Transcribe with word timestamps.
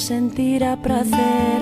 sentirá 0.00 0.76
prazer. 0.76 1.60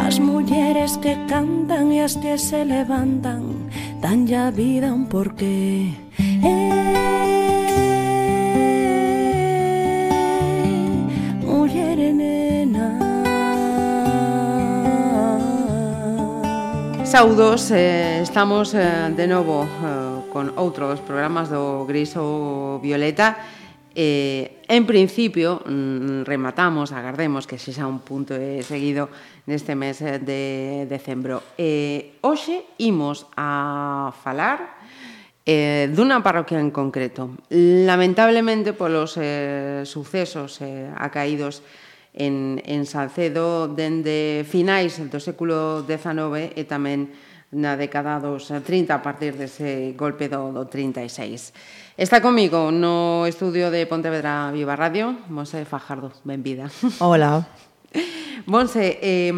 As 0.00 0.18
mulleres 0.18 0.96
que 0.96 1.16
cantan 1.28 1.92
e 1.92 2.00
as 2.00 2.16
que 2.16 2.36
se 2.38 2.64
levantan 2.64 3.70
Dan 4.00 4.26
ya 4.26 4.50
vida 4.50 4.92
un 4.92 5.06
porqué. 5.06 5.92
Eh, 6.18 7.00
Saudos, 17.10 17.72
eh, 17.72 18.20
estamos 18.22 18.72
eh, 18.72 19.12
de 19.16 19.26
novo 19.26 19.66
eh, 19.66 20.30
con 20.32 20.54
outro 20.54 20.86
dos 20.86 21.02
programas 21.02 21.50
do 21.50 21.82
Gris 21.84 22.14
ou 22.14 22.78
Violeta. 22.78 23.34
Eh, 23.94 24.62
en 24.68 24.86
principio, 24.86 25.62
mm, 25.66 26.22
rematamos, 26.22 26.92
agardemos 26.92 27.46
que 27.46 27.58
sexa 27.58 27.90
un 27.90 28.00
punto 28.06 28.38
de 28.38 28.62
seguido 28.62 29.10
neste 29.50 29.74
mes 29.74 29.98
de 29.98 30.86
decembro. 30.86 31.42
Eh, 31.58 32.22
hoxe 32.22 32.62
imos 32.78 33.26
a 33.34 34.14
falar 34.22 34.78
eh, 35.42 35.90
dunha 35.90 36.22
parroquia 36.22 36.62
en 36.62 36.70
concreto. 36.70 37.34
Lamentablemente, 37.50 38.70
polos 38.70 39.18
eh, 39.18 39.82
sucesos 39.82 40.62
eh, 40.62 40.86
acaídos 40.94 41.66
en, 42.14 42.62
en 42.62 42.86
Salcedo 42.86 43.66
dende 43.66 44.46
finais 44.46 44.98
do 44.98 45.18
século 45.18 45.82
XIX 45.86 46.54
e 46.54 46.62
tamén 46.62 47.10
na 47.50 47.74
década 47.74 48.22
dos 48.22 48.46
30 48.46 48.94
a 48.94 49.02
partir 49.02 49.34
dese 49.34 49.98
golpe 49.98 50.30
do, 50.30 50.54
do 50.54 50.70
36. 50.70 51.50
Está 51.98 52.22
comigo 52.22 52.70
no 52.70 53.26
estudio 53.26 53.74
de 53.74 53.84
Pontevedra 53.90 54.54
Viva 54.54 54.78
Radio, 54.78 55.18
Monse 55.28 55.66
Fajardo, 55.66 56.14
benvida. 56.22 56.70
Hola. 57.02 57.42
Monse, 58.46 58.98
eh, 59.02 59.34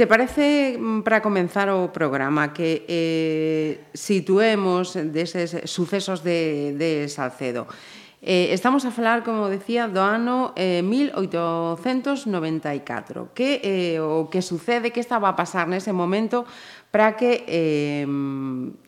te 0.00 0.06
parece, 0.06 0.78
mm, 0.78 1.02
para 1.02 1.20
comenzar 1.20 1.68
o 1.68 1.92
programa, 1.92 2.54
que 2.54 2.86
eh, 2.88 3.84
situemos 3.92 4.94
deses 4.94 5.68
sucesos 5.68 6.22
de, 6.22 6.72
de 6.78 7.10
Salcedo? 7.10 7.66
Eh, 8.22 8.52
estamos 8.52 8.84
a 8.84 8.90
falar, 8.90 9.24
como 9.24 9.48
decía, 9.48 9.88
do 9.88 10.04
ano 10.04 10.52
eh, 10.52 10.84
1894. 10.84 13.32
Que, 13.32 13.64
eh, 13.64 13.96
o 14.00 14.28
que 14.28 14.44
sucede, 14.44 14.92
que 14.92 15.00
estaba 15.00 15.32
a 15.32 15.36
pasar 15.36 15.68
nese 15.72 15.96
momento 15.96 16.44
para 16.92 17.16
que 17.16 17.48
eh, 17.48 18.04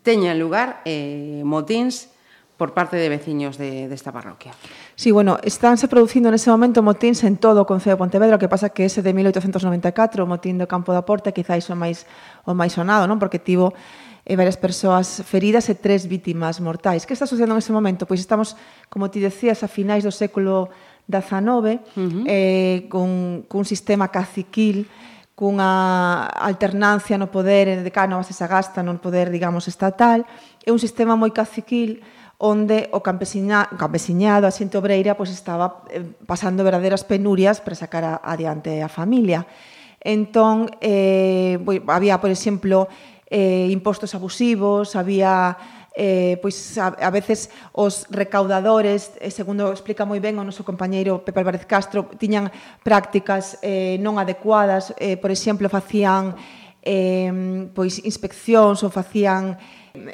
teñan 0.05 0.37
lugar 0.37 0.85
eh, 0.85 1.41
motíns 1.49 2.13
por 2.61 2.75
parte 2.75 2.97
de 2.97 3.09
veciños 3.09 3.59
de, 3.59 3.89
de 3.89 4.13
parroquia. 4.13 4.53
Sí, 4.95 5.11
bueno, 5.11 5.39
estánse 5.43 5.89
producindo 5.89 6.31
nese 6.31 6.51
momento 6.53 6.85
motíns 6.85 7.25
en 7.25 7.41
todo 7.41 7.65
o 7.65 7.67
Concello 7.67 7.97
de 7.97 8.05
Pontevedra, 8.05 8.39
que 8.39 8.53
pasa 8.53 8.71
que 8.71 8.85
ese 8.85 9.01
de 9.01 9.17
1894, 9.17 10.23
o 10.23 10.29
motín 10.29 10.61
do 10.61 10.69
Campo 10.69 10.93
da 10.93 11.01
Porta, 11.03 11.33
quizáis 11.33 11.65
o 11.73 11.75
máis, 11.75 12.05
o 12.45 12.53
máis 12.53 12.77
sonado, 12.77 13.09
non? 13.09 13.17
porque 13.17 13.41
tivo 13.41 13.73
e 14.23 14.39
varias 14.39 14.55
persoas 14.57 15.23
feridas 15.27 15.67
e 15.67 15.75
tres 15.75 16.07
vítimas 16.07 16.63
mortais. 16.63 17.03
Que 17.03 17.15
está 17.15 17.27
sucedendo 17.27 17.59
ese 17.59 17.75
momento? 17.75 18.07
Pois 18.07 18.23
estamos, 18.23 18.55
como 18.87 19.11
ti 19.11 19.19
decías, 19.19 19.67
a 19.67 19.69
finais 19.69 20.07
do 20.07 20.15
século 20.15 20.71
XIX, 21.11 21.19
uh 21.19 21.99
-huh. 21.99 22.25
eh, 22.31 22.87
con, 22.87 23.43
cun 23.51 23.67
sistema 23.67 24.15
caciquil, 24.15 24.87
cunha 25.35 26.31
alternancia 26.39 27.19
no 27.19 27.35
poder 27.35 27.83
de 27.83 27.91
Cánovas 27.91 28.31
e 28.31 28.35
Sagasta 28.37 28.79
no 28.87 28.95
poder, 29.03 29.35
digamos, 29.35 29.67
estatal, 29.67 30.23
é 30.63 30.71
un 30.71 30.79
sistema 30.79 31.19
moi 31.19 31.35
caciquil 31.35 31.99
onde 32.43 32.91
o 32.91 33.03
campesiña, 33.03 33.71
campesiñado, 33.79 34.47
a 34.47 34.55
xente 34.55 34.79
obreira, 34.79 35.19
pois 35.19 35.31
estaba 35.31 35.87
eh, 35.91 36.03
pasando 36.27 36.63
verdaderas 36.63 37.03
penurias 37.03 37.59
para 37.59 37.79
sacar 37.79 38.03
a, 38.07 38.15
adiante 38.23 38.83
a 38.83 38.91
familia. 38.91 39.47
Entón, 40.03 40.67
eh, 40.83 41.63
había, 41.87 42.19
por 42.19 42.31
exemplo, 42.31 42.91
eh, 43.33 43.73
impostos 43.73 44.13
abusivos, 44.13 44.93
había 44.93 45.57
eh, 45.97 46.37
pois 46.41 46.77
a, 46.79 46.89
a 46.89 47.11
veces 47.11 47.49
os 47.73 48.09
recaudadores, 48.09 49.13
eh, 49.21 49.33
segundo 49.33 49.73
explica 49.73 50.05
moi 50.09 50.21
ben 50.21 50.37
o 50.41 50.45
noso 50.45 50.65
compañeiro 50.65 51.21
Pepe 51.25 51.41
Álvarez 51.41 51.65
Castro, 51.69 52.09
tiñan 52.17 52.53
prácticas 52.85 53.61
eh, 53.65 53.97
non 54.01 54.17
adecuadas, 54.21 54.93
eh, 54.97 55.17
por 55.21 55.33
exemplo, 55.33 55.69
facían 55.69 56.37
eh, 56.83 57.71
pois 57.73 58.03
inspeccións 58.03 58.83
ou 58.83 58.91
facían 58.91 59.57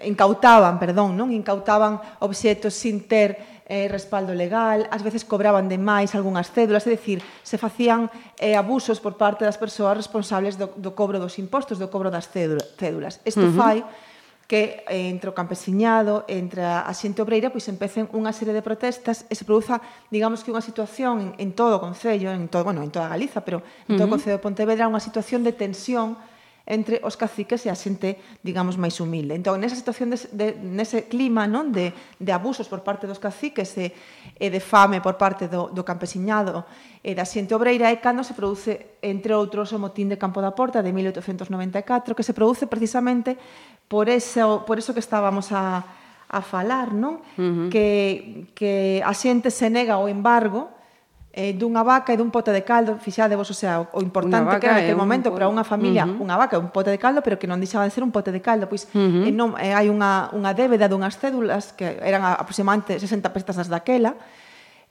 incautaban, 0.04 0.78
perdón, 0.78 1.14
non 1.14 1.30
incautaban 1.30 2.02
obxectos 2.18 2.74
sin 2.74 3.06
ter 3.06 3.62
eh, 3.68 3.86
respaldo 3.86 4.34
legal, 4.34 4.88
ás 4.90 5.04
veces 5.04 5.22
cobraban 5.22 5.68
de 5.68 5.78
máis 5.78 6.16
algunhas 6.16 6.50
cédulas, 6.50 6.88
é 6.88 6.96
dicir, 6.96 7.20
se 7.44 7.60
facían 7.60 8.10
eh, 8.40 8.56
abusos 8.56 8.98
por 8.98 9.14
parte 9.20 9.44
das 9.44 9.60
persoas 9.60 9.94
responsables 9.94 10.56
do, 10.56 10.72
do 10.74 10.96
cobro 10.96 11.20
dos 11.20 11.38
impostos, 11.38 11.78
do 11.78 11.92
cobro 11.92 12.10
das 12.10 12.26
cédulas. 12.26 13.20
Isto 13.22 13.44
uh 13.44 13.52
-huh. 13.52 13.60
fai 13.60 13.78
que 14.48 14.82
eh, 14.88 15.12
entre 15.12 15.28
o 15.28 15.36
campesiñado, 15.36 16.24
entre 16.26 16.64
a 16.64 16.88
xente 16.96 17.20
obreira, 17.20 17.52
pois 17.52 17.68
empecen 17.68 18.08
unha 18.16 18.32
serie 18.32 18.56
de 18.56 18.64
protestas 18.64 19.28
e 19.28 19.36
se 19.36 19.44
produza, 19.44 19.78
digamos 20.08 20.40
que 20.40 20.50
unha 20.50 20.64
situación 20.64 21.20
en, 21.20 21.30
en 21.36 21.50
todo 21.52 21.76
o 21.76 21.82
Concello, 21.84 22.32
en 22.32 22.48
todo, 22.48 22.64
bueno, 22.64 22.80
en 22.80 22.88
toda 22.88 23.12
Galiza, 23.12 23.44
pero 23.44 23.60
en 23.86 24.00
todo 24.00 24.08
uh 24.08 24.10
-huh. 24.10 24.10
o 24.10 24.12
Concello 24.16 24.36
de 24.40 24.46
Pontevedra, 24.48 24.88
unha 24.88 25.04
situación 25.04 25.44
de 25.44 25.52
tensión 25.52 26.16
entre 26.68 27.00
os 27.00 27.16
caciques 27.16 27.64
e 27.64 27.72
a 27.72 27.76
xente, 27.76 28.20
digamos, 28.44 28.76
máis 28.76 29.00
humilde. 29.00 29.32
Entón, 29.32 29.56
nesa 29.56 29.72
situación, 29.72 30.12
de, 30.12 30.20
de, 30.36 30.46
nese 30.60 31.08
clima 31.08 31.48
non 31.48 31.72
de, 31.72 31.96
de 32.20 32.30
abusos 32.30 32.68
por 32.68 32.84
parte 32.84 33.08
dos 33.08 33.16
caciques 33.16 33.72
e, 33.80 33.96
e 34.36 34.46
de 34.52 34.60
fame 34.60 35.00
por 35.00 35.16
parte 35.16 35.48
do, 35.48 35.72
do 35.72 35.80
campesiñado 35.80 36.68
e 37.00 37.16
da 37.16 37.24
xente 37.24 37.56
obreira, 37.56 37.88
é 37.88 37.96
cando 37.96 38.20
se 38.20 38.36
produce, 38.36 39.00
entre 39.00 39.32
outros, 39.32 39.72
o 39.72 39.80
motín 39.80 40.12
de 40.12 40.20
Campo 40.20 40.44
da 40.44 40.52
Porta 40.52 40.84
de 40.84 40.92
1894, 40.92 42.12
que 42.12 42.22
se 42.22 42.36
produce 42.36 42.68
precisamente 42.68 43.40
por 43.88 44.12
eso, 44.12 44.68
por 44.68 44.76
eso 44.76 44.92
que 44.92 45.00
estábamos 45.00 45.48
a, 45.56 45.80
a 46.28 46.40
falar, 46.44 46.92
non? 46.92 47.24
Uh 47.40 47.40
-huh. 47.40 47.68
que, 47.72 48.52
que 48.52 49.00
a 49.00 49.16
xente 49.16 49.48
se 49.48 49.72
nega 49.72 49.96
ao 49.96 50.04
embargo 50.04 50.77
eh, 51.38 51.54
dunha 51.54 51.86
vaca 51.86 52.10
e 52.10 52.18
dun 52.18 52.34
pote 52.34 52.50
de 52.50 52.66
caldo, 52.66 52.98
fixade 52.98 53.38
vos, 53.38 53.46
o 53.46 53.54
sea, 53.54 53.86
o 53.94 54.02
importante 54.02 54.58
que 54.58 54.66
era 54.66 54.82
naquele 54.82 54.98
momento 54.98 55.30
para 55.30 55.46
unha 55.46 55.62
familia, 55.62 56.02
uh 56.02 56.18
-huh. 56.18 56.26
unha 56.26 56.34
vaca 56.34 56.58
e 56.58 56.60
un 56.60 56.74
pote 56.74 56.90
de 56.90 56.98
caldo, 56.98 57.22
pero 57.22 57.38
que 57.38 57.46
non 57.46 57.62
deixaba 57.62 57.86
de 57.86 57.94
ser 57.94 58.02
un 58.02 58.10
pote 58.10 58.34
de 58.34 58.42
caldo, 58.42 58.66
pois 58.66 58.90
uh 58.90 58.98
-huh. 58.98 59.30
eh, 59.30 59.30
non, 59.30 59.54
eh, 59.54 59.70
hai 59.70 59.86
unha, 59.86 60.34
unha 60.34 60.50
débeda 60.50 60.90
dunhas 60.90 61.14
cédulas 61.14 61.70
que 61.78 62.02
eran 62.02 62.26
aproximadamente 62.26 62.98
60 62.98 63.30
pestas 63.30 63.70
daquela, 63.70 64.18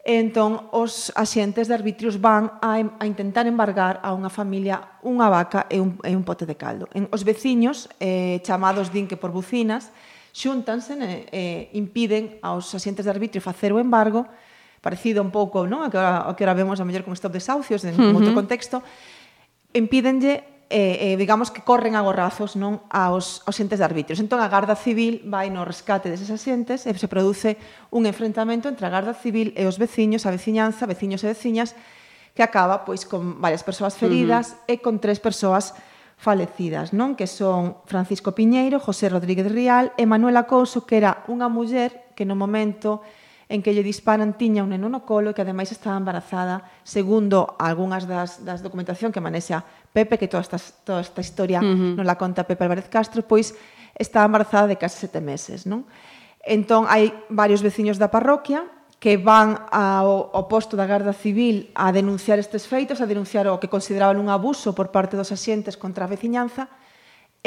entón 0.07 0.72
os 0.72 1.12
axentes 1.19 1.68
de 1.68 1.75
arbitrios 1.75 2.16
van 2.24 2.56
a, 2.63 2.80
a 2.80 3.03
intentar 3.03 3.44
embargar 3.44 4.00
a 4.00 4.16
unha 4.16 4.31
familia 4.31 4.96
unha 5.03 5.28
vaca 5.28 5.68
e 5.68 5.84
un, 5.84 6.00
e 6.00 6.16
un 6.16 6.24
pote 6.24 6.48
de 6.48 6.56
caldo. 6.56 6.88
En, 6.95 7.12
os 7.12 7.27
veciños, 7.27 7.92
eh, 8.00 8.39
chamados 8.48 8.88
din 8.95 9.04
que 9.04 9.19
por 9.19 9.36
bucinas, 9.36 9.92
xuntanse 10.31 10.95
e 10.95 11.27
eh, 11.36 11.62
impiden 11.75 12.39
aos 12.39 12.71
axentes 12.71 13.04
de 13.04 13.12
arbitrio 13.12 13.44
facer 13.44 13.75
o 13.75 13.83
embargo 13.83 14.24
parecido 14.81 15.21
un 15.21 15.31
pouco 15.31 15.65
non? 15.65 15.83
a 15.83 15.89
que 15.89 15.97
ahora, 15.97 16.29
a 16.29 16.31
que 16.35 16.44
ahora 16.45 16.57
vemos 16.57 16.77
a 16.79 16.85
mellor 16.85 17.03
con 17.03 17.15
stop 17.18 17.33
desahucios 17.33 17.83
en 17.85 17.97
uh 17.97 18.12
-huh. 18.12 18.18
outro 18.18 18.33
contexto, 18.33 18.83
impídenlle 19.74 20.57
eh, 20.69 21.13
eh, 21.13 21.18
digamos 21.18 21.51
que 21.51 21.62
corren 21.62 21.95
a 21.95 22.03
gorrazos 22.03 22.59
non 22.59 22.83
aos, 22.91 23.39
aos 23.47 23.56
xentes 23.56 23.79
de 23.79 23.88
arbitrios. 23.88 24.19
Entón 24.19 24.44
a 24.44 24.51
Garda 24.51 24.75
Civil 24.75 25.24
vai 25.24 25.47
no 25.47 25.63
rescate 25.63 26.12
deses 26.12 26.27
asentes 26.27 26.83
e 26.83 26.91
se 26.91 27.07
produce 27.07 27.56
un 27.88 28.03
enfrentamento 28.03 28.68
entre 28.68 28.83
a 28.83 28.91
Garda 28.91 29.15
Civil 29.15 29.56
e 29.56 29.63
os 29.63 29.79
veciños, 29.79 30.27
a 30.27 30.33
veciñanza, 30.35 30.83
veciños 30.83 31.23
e 31.23 31.31
veciñas, 31.31 31.71
que 32.35 32.44
acaba 32.44 32.83
pois 32.83 33.07
con 33.07 33.39
varias 33.39 33.63
persoas 33.63 33.95
feridas 33.95 34.59
uh 34.68 34.68
-huh. 34.68 34.71
e 34.71 34.83
con 34.83 35.00
tres 35.00 35.23
persoas 35.23 35.71
falecidas, 36.19 36.91
non? 36.91 37.15
Que 37.15 37.31
son 37.31 37.80
Francisco 37.88 38.35
Piñeiro, 38.35 38.81
José 38.83 39.07
Rodríguez 39.07 39.47
Rial 39.47 39.95
e 39.95 40.03
Manuela 40.03 40.50
Couso, 40.50 40.83
que 40.83 41.00
era 41.00 41.23
unha 41.31 41.47
muller 41.47 42.12
que 42.18 42.27
no 42.27 42.35
momento 42.35 43.06
en 43.49 43.63
que 43.63 43.71
lle 43.71 43.83
disparan 43.83 44.35
tiña 44.35 44.63
un 44.63 44.75
neno 44.75 44.91
no 44.91 45.07
colo 45.07 45.31
e 45.31 45.35
que 45.35 45.44
ademais 45.44 45.71
estaba 45.71 45.95
embarazada, 45.95 46.67
segundo 46.83 47.55
algunhas 47.55 48.03
das, 48.03 48.44
das 48.44 48.59
documentación 48.59 49.15
que 49.15 49.23
manexa 49.23 49.63
Pepe, 49.95 50.19
que 50.19 50.27
toda 50.27 50.44
esta, 50.44 50.59
toda 50.83 50.99
esta 50.99 51.23
historia 51.23 51.63
uh 51.63 51.63
-huh. 51.63 51.95
non 51.95 52.03
la 52.03 52.19
conta 52.19 52.44
Pepe 52.44 52.67
Álvarez 52.67 52.91
Castro, 52.91 53.23
pois 53.23 53.55
estaba 53.95 54.27
embarazada 54.27 54.67
de 54.67 54.75
case 54.75 54.99
sete 54.99 55.23
meses, 55.23 55.63
non? 55.63 55.88
Entón, 56.44 56.91
hai 56.91 57.15
varios 57.31 57.63
veciños 57.63 57.95
da 57.95 58.11
parroquia 58.11 58.67
que 58.99 59.15
van 59.15 59.55
ao, 59.71 60.27
ao 60.35 60.51
posto 60.51 60.75
da 60.75 60.89
Garda 60.89 61.15
Civil 61.15 61.71
a 61.71 61.95
denunciar 61.95 62.44
estes 62.44 62.67
feitos, 62.67 62.99
a 62.99 63.07
denunciar 63.07 63.47
o 63.47 63.61
que 63.63 63.71
consideraban 63.71 64.19
un 64.19 64.27
abuso 64.27 64.75
por 64.75 64.91
parte 64.91 65.15
dos 65.15 65.31
axentes 65.31 65.79
contra 65.79 66.03
a 66.03 66.11
veciñanza, 66.11 66.67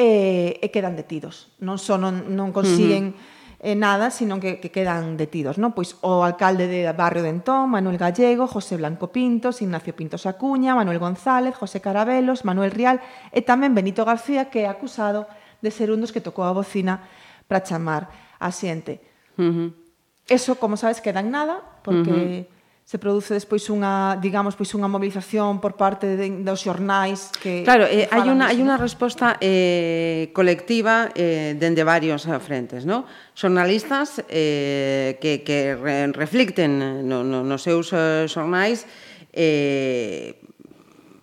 e, 0.00 0.56
e 0.64 0.66
quedan 0.72 0.96
detidos. 0.96 1.52
Non 1.60 1.76
só 1.76 2.00
non, 2.00 2.32
non 2.32 2.56
consiguen 2.56 3.12
uh 3.12 3.20
-huh 3.20 3.38
eh, 3.60 3.76
nada, 3.76 4.10
sino 4.10 4.40
que, 4.40 4.58
que 4.58 4.70
quedan 4.72 5.16
detidos, 5.16 5.58
¿no? 5.58 5.74
Pois 5.76 5.96
o 6.00 6.24
alcalde 6.24 6.66
de 6.66 6.90
Barrio 6.92 7.22
de 7.22 7.28
Entón, 7.28 7.68
Manuel 7.68 7.98
Gallego, 8.00 8.48
José 8.48 8.76
Blanco 8.76 9.12
Pintos, 9.12 9.60
Ignacio 9.60 9.94
Pintos 9.94 10.24
Acuña, 10.24 10.74
Manuel 10.74 10.98
González, 10.98 11.54
José 11.54 11.80
Carabelos, 11.80 12.44
Manuel 12.48 12.72
Rial 12.72 13.04
e 13.30 13.44
tamén 13.44 13.76
Benito 13.76 14.08
García, 14.08 14.48
que 14.48 14.64
é 14.64 14.68
acusado 14.68 15.28
de 15.60 15.68
ser 15.68 15.92
un 15.92 16.00
dos 16.00 16.08
que 16.08 16.24
tocou 16.24 16.48
a 16.48 16.56
bocina 16.56 17.04
para 17.44 17.60
chamar 17.60 18.08
a 18.40 18.48
xente. 18.48 19.04
Uh 19.36 19.52
-huh. 19.52 19.68
Eso, 20.24 20.56
como 20.56 20.80
sabes, 20.80 21.04
queda 21.04 21.20
en 21.20 21.28
nada, 21.28 21.60
porque... 21.84 22.48
Uh 22.48 22.48
-huh 22.48 22.59
se 22.90 22.98
produce 22.98 23.38
despois 23.38 23.62
unha, 23.70 24.18
digamos, 24.18 24.58
pois 24.58 24.74
unha 24.74 24.90
mobilización 24.90 25.62
por 25.62 25.78
parte 25.78 26.18
de, 26.18 26.42
dos 26.42 26.66
xornais 26.66 27.30
que 27.38 27.62
Claro, 27.62 27.86
eh, 27.86 28.10
hai 28.10 28.26
unha 28.26 28.50
hai 28.50 28.58
unha 28.58 28.74
resposta 28.74 29.38
eh 29.38 30.34
colectiva 30.34 31.14
eh 31.14 31.54
dende 31.54 31.86
varios 31.86 32.26
frentes, 32.42 32.82
¿no? 32.82 33.06
Xornalistas 33.38 34.26
eh 34.26 35.22
que 35.22 35.46
que 35.46 35.78
re, 35.78 36.10
reflicten 36.10 36.82
eh, 36.82 37.06
no, 37.06 37.22
no, 37.22 37.46
nos 37.46 37.62
seus 37.62 37.94
eh, 37.94 38.26
xornais 38.26 38.82
eh 39.30 40.42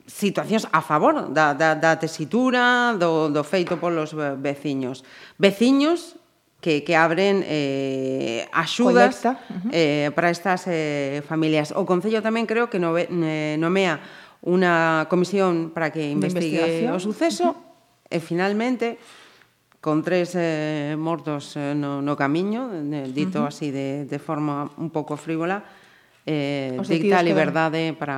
situacións 0.08 0.72
a 0.72 0.80
favor 0.80 1.36
da, 1.36 1.52
da, 1.52 1.76
da 1.76 2.00
tesitura, 2.00 2.96
do, 2.96 3.28
do 3.28 3.44
feito 3.44 3.76
polos 3.76 4.16
eh, 4.16 4.40
veciños. 4.40 5.04
Veciños 5.36 6.16
que, 6.60 6.84
que 6.84 6.96
abren 6.96 7.46
eh, 7.46 8.50
axudas 8.52 9.26
uh 9.26 9.38
-huh. 9.38 9.70
eh, 9.72 10.10
para 10.16 10.30
estas 10.30 10.66
eh, 10.66 11.22
familias. 11.28 11.70
O 11.76 11.86
Concello 11.86 12.26
tamén 12.26 12.50
creo 12.50 12.70
que 12.70 12.82
nove, 12.82 13.06
eh, 13.10 13.56
nomea 13.62 14.02
unha 14.42 15.06
comisión 15.10 15.74
para 15.74 15.94
que 15.94 16.10
investigue 16.10 16.90
o 16.90 16.98
suceso 16.98 17.54
uh 17.54 17.54
-huh. 17.54 18.16
e 18.16 18.18
finalmente 18.18 18.98
con 19.78 20.02
tres 20.02 20.34
eh, 20.34 20.98
mortos 20.98 21.54
eh, 21.56 21.78
no, 21.78 22.02
no 22.02 22.18
camiño, 22.18 22.74
eh, 22.74 23.06
dito 23.14 23.46
uh 23.46 23.48
-huh. 23.48 23.54
así 23.54 23.70
de, 23.70 24.10
de 24.10 24.20
forma 24.20 24.74
un 24.82 24.90
pouco 24.90 25.14
frívola, 25.14 25.62
eh, 26.26 26.74
dicta 26.90 27.22
a 27.22 27.24
liberdade 27.24 27.94
que... 27.94 27.98
para 28.02 28.18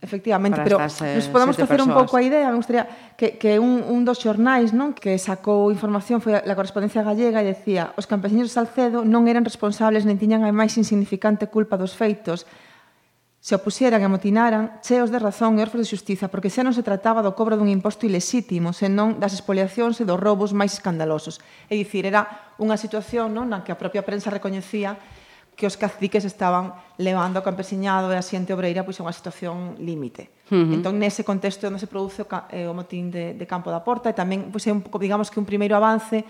Efectivamente, 0.00 0.60
pero 0.62 0.78
estas, 0.78 1.02
eh, 1.02 1.16
nos 1.16 1.26
podemos 1.26 1.56
facer 1.56 1.82
un 1.82 1.90
pouco 1.90 2.16
a 2.16 2.22
idea, 2.22 2.48
me 2.50 2.56
gustaría 2.56 2.86
que, 3.16 3.34
que 3.34 3.58
un, 3.58 3.82
un 3.82 4.06
dos 4.06 4.22
xornais 4.22 4.70
non 4.70 4.94
que 4.94 5.18
sacou 5.18 5.74
información 5.74 6.22
foi 6.22 6.38
a 6.38 6.54
correspondencia 6.54 7.02
gallega 7.02 7.42
e 7.42 7.50
decía 7.50 7.90
os 7.98 8.06
campesiños 8.06 8.46
de 8.46 8.54
Salcedo 8.54 9.02
non 9.02 9.26
eran 9.26 9.42
responsables 9.42 10.06
nen 10.06 10.14
tiñan 10.14 10.46
a 10.46 10.54
máis 10.54 10.78
insignificante 10.78 11.50
culpa 11.50 11.74
dos 11.74 11.98
feitos. 11.98 12.46
Se 13.42 13.58
opusieran 13.58 13.98
e 13.98 14.06
amotinaran 14.06 14.78
cheos 14.86 15.10
de 15.10 15.18
razón 15.18 15.58
e 15.58 15.66
orfos 15.66 15.82
de 15.82 15.90
xustiza 15.90 16.30
porque 16.30 16.46
xa 16.46 16.62
non 16.62 16.78
se 16.78 16.86
trataba 16.86 17.18
do 17.18 17.34
cobro 17.34 17.58
dun 17.58 17.66
imposto 17.66 18.06
ilesítimo 18.06 18.70
senón 18.70 19.18
das 19.18 19.34
expoliacións 19.34 19.98
e 19.98 20.06
dos 20.06 20.22
robos 20.22 20.54
máis 20.54 20.78
escandalosos 20.78 21.42
é 21.66 21.74
dicir, 21.74 22.06
era 22.06 22.54
unha 22.62 22.78
situación 22.78 23.34
non 23.34 23.50
na 23.50 23.66
que 23.66 23.74
a 23.74 23.78
propia 23.78 24.06
prensa 24.06 24.30
recoñecía 24.30 24.94
que 25.58 25.66
os 25.66 25.74
caciques 25.74 26.22
estaban 26.22 26.70
levando 27.02 27.42
ao 27.42 27.42
campesiñado 27.42 28.14
e 28.14 28.16
a 28.16 28.22
xente 28.22 28.54
obreira 28.54 28.86
pois 28.86 28.94
a 28.96 29.02
unha 29.02 29.10
situación 29.10 29.74
límite. 29.82 30.30
Uh 30.54 30.62
-huh. 30.62 30.74
Entón, 30.78 31.02
nese 31.02 31.26
contexto 31.26 31.66
onde 31.66 31.82
se 31.82 31.90
produce 31.90 32.22
o, 32.22 32.30
eh, 32.54 32.70
o 32.70 32.74
motín 32.78 33.10
de, 33.10 33.34
de 33.34 33.44
Campo 33.50 33.74
da 33.74 33.82
Porta 33.82 34.06
e 34.06 34.14
tamén 34.14 34.54
pois, 34.54 34.62
é 34.64 34.72
un 34.72 34.86
pouco, 34.86 35.02
digamos 35.02 35.34
que 35.34 35.42
un 35.42 35.46
primeiro 35.50 35.74
avance 35.74 36.22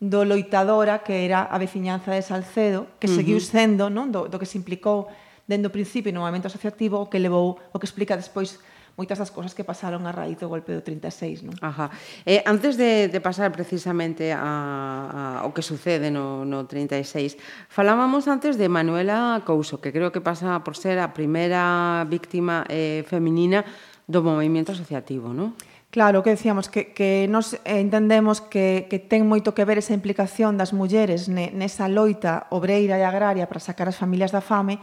do 0.00 0.24
loitadora 0.24 1.04
que 1.04 1.28
era 1.28 1.44
a 1.44 1.60
veciñanza 1.60 2.16
de 2.16 2.24
Salcedo, 2.24 2.96
que 2.96 3.04
uh 3.04 3.12
-huh. 3.12 3.16
seguiu 3.20 3.38
sendo 3.44 3.92
non? 3.92 4.08
Do, 4.08 4.32
do 4.32 4.40
que 4.40 4.48
se 4.48 4.56
implicou 4.56 5.12
dende 5.44 5.68
o 5.68 5.74
principio 5.76 6.08
no 6.08 6.24
movimento 6.24 6.48
asociativo 6.48 7.04
o 7.04 7.12
que 7.12 7.20
levou, 7.20 7.60
o 7.60 7.76
que 7.76 7.84
explica 7.84 8.16
despois 8.16 8.56
moitas 8.96 9.18
das 9.18 9.30
cousas 9.30 9.54
que 9.54 9.66
pasaron 9.66 10.06
a 10.06 10.12
raíz 10.12 10.38
do 10.38 10.48
golpe 10.48 10.74
do 10.74 10.82
36, 10.82 11.46
non? 11.46 11.54
Ajá. 11.62 11.90
Eh, 12.26 12.42
antes 12.46 12.78
de, 12.78 13.10
de 13.10 13.20
pasar 13.20 13.50
precisamente 13.50 14.34
a, 14.34 15.42
a, 15.42 15.46
o 15.46 15.54
que 15.54 15.62
sucede 15.62 16.10
no, 16.10 16.46
no 16.46 16.66
36, 16.66 17.36
falábamos 17.70 18.26
antes 18.26 18.58
de 18.58 18.70
Manuela 18.70 19.42
Couso, 19.46 19.78
que 19.78 19.92
creo 19.92 20.10
que 20.10 20.20
pasa 20.20 20.62
por 20.66 20.74
ser 20.76 20.98
a 20.98 21.14
primeira 21.14 22.06
víctima 22.08 22.66
eh, 22.68 23.02
feminina 23.06 23.64
do 24.10 24.22
movimento 24.26 24.74
asociativo, 24.74 25.30
non? 25.30 25.54
Claro, 25.90 26.22
que 26.22 26.30
decíamos 26.30 26.68
que, 26.68 26.94
que 26.94 27.26
nos 27.26 27.58
entendemos 27.64 28.40
que, 28.40 28.86
que 28.86 29.02
ten 29.02 29.26
moito 29.26 29.58
que 29.58 29.66
ver 29.66 29.82
esa 29.82 29.90
implicación 29.90 30.54
das 30.54 30.70
mulleres 30.70 31.26
ne, 31.26 31.50
nesa 31.50 31.90
loita 31.90 32.46
obreira 32.54 32.94
e 32.94 33.02
agraria 33.02 33.50
para 33.50 33.58
sacar 33.58 33.90
as 33.90 33.98
familias 33.98 34.30
da 34.30 34.38
fame 34.38 34.78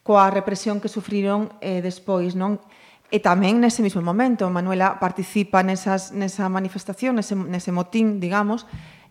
coa 0.00 0.32
represión 0.32 0.80
que 0.80 0.88
sufriron 0.88 1.52
eh, 1.60 1.84
despois, 1.84 2.32
non? 2.32 2.56
E 3.06 3.22
tamén 3.22 3.62
nese 3.62 3.86
mesmo 3.86 4.02
momento, 4.02 4.50
Manuela 4.50 4.98
participa 4.98 5.62
nesas, 5.62 6.10
nesa 6.10 6.50
manifestación, 6.50 7.14
nese, 7.14 7.38
nese 7.38 7.70
motín, 7.70 8.18
digamos, 8.18 8.66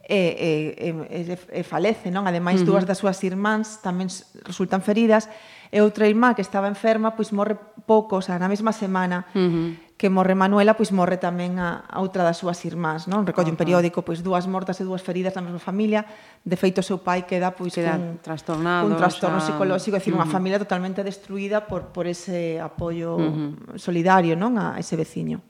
e, 0.06 0.76
e, 0.78 1.32
e, 1.34 1.60
e 1.60 1.62
falece, 1.64 2.12
non? 2.12 2.28
Ademais, 2.28 2.62
uh 2.62 2.68
-huh. 2.68 2.78
dúas 2.78 2.86
das 2.86 3.02
súas 3.02 3.18
irmáns 3.26 3.82
tamén 3.82 4.12
resultan 4.46 4.84
feridas 4.84 5.32
e 5.74 5.82
outra 5.82 6.06
irmá 6.06 6.38
que 6.38 6.46
estaba 6.46 6.70
enferma 6.70 7.18
pois 7.18 7.34
morre 7.34 7.58
pouco, 7.90 8.20
o 8.20 8.24
sea, 8.24 8.38
na 8.38 8.52
mesma 8.52 8.76
semana. 8.76 9.26
Uh 9.34 9.40
-huh 9.40 9.68
que 10.06 10.14
morre 10.14 10.38
Manuela, 10.38 10.78
pois 10.78 10.94
morre 10.94 11.18
tamén 11.18 11.58
a, 11.58 11.82
a 11.90 11.98
outra 11.98 12.22
das 12.22 12.38
súas 12.38 12.62
irmás, 12.62 13.10
non? 13.10 13.26
Recolle 13.26 13.50
un 13.50 13.58
periódico, 13.58 14.06
pois 14.06 14.22
dúas 14.22 14.46
mortas 14.46 14.78
e 14.78 14.86
dúas 14.86 15.02
feridas 15.02 15.34
na 15.34 15.42
mesma 15.42 15.58
familia. 15.58 16.06
De 16.46 16.54
feito, 16.54 16.78
o 16.78 16.86
seu 16.86 17.02
pai 17.02 17.26
queda 17.26 17.58
pois 17.58 17.74
queda 17.74 17.98
un, 17.98 18.22
trastornado, 18.22 18.86
un 18.86 18.94
trastorno 19.02 19.42
xa... 19.42 19.50
psicolóxico, 19.50 19.98
é 19.98 20.00
dicir, 20.00 20.14
uh 20.14 20.22
-huh. 20.22 20.30
unha 20.30 20.30
familia 20.30 20.62
totalmente 20.62 21.02
destruída 21.02 21.66
por 21.66 21.90
por 21.90 22.06
ese 22.06 22.62
apoio 22.62 23.18
uh 23.18 23.26
-huh. 23.26 23.82
solidario, 23.82 24.38
non, 24.38 24.62
a 24.62 24.78
ese 24.78 24.94
veciño. 24.94 25.42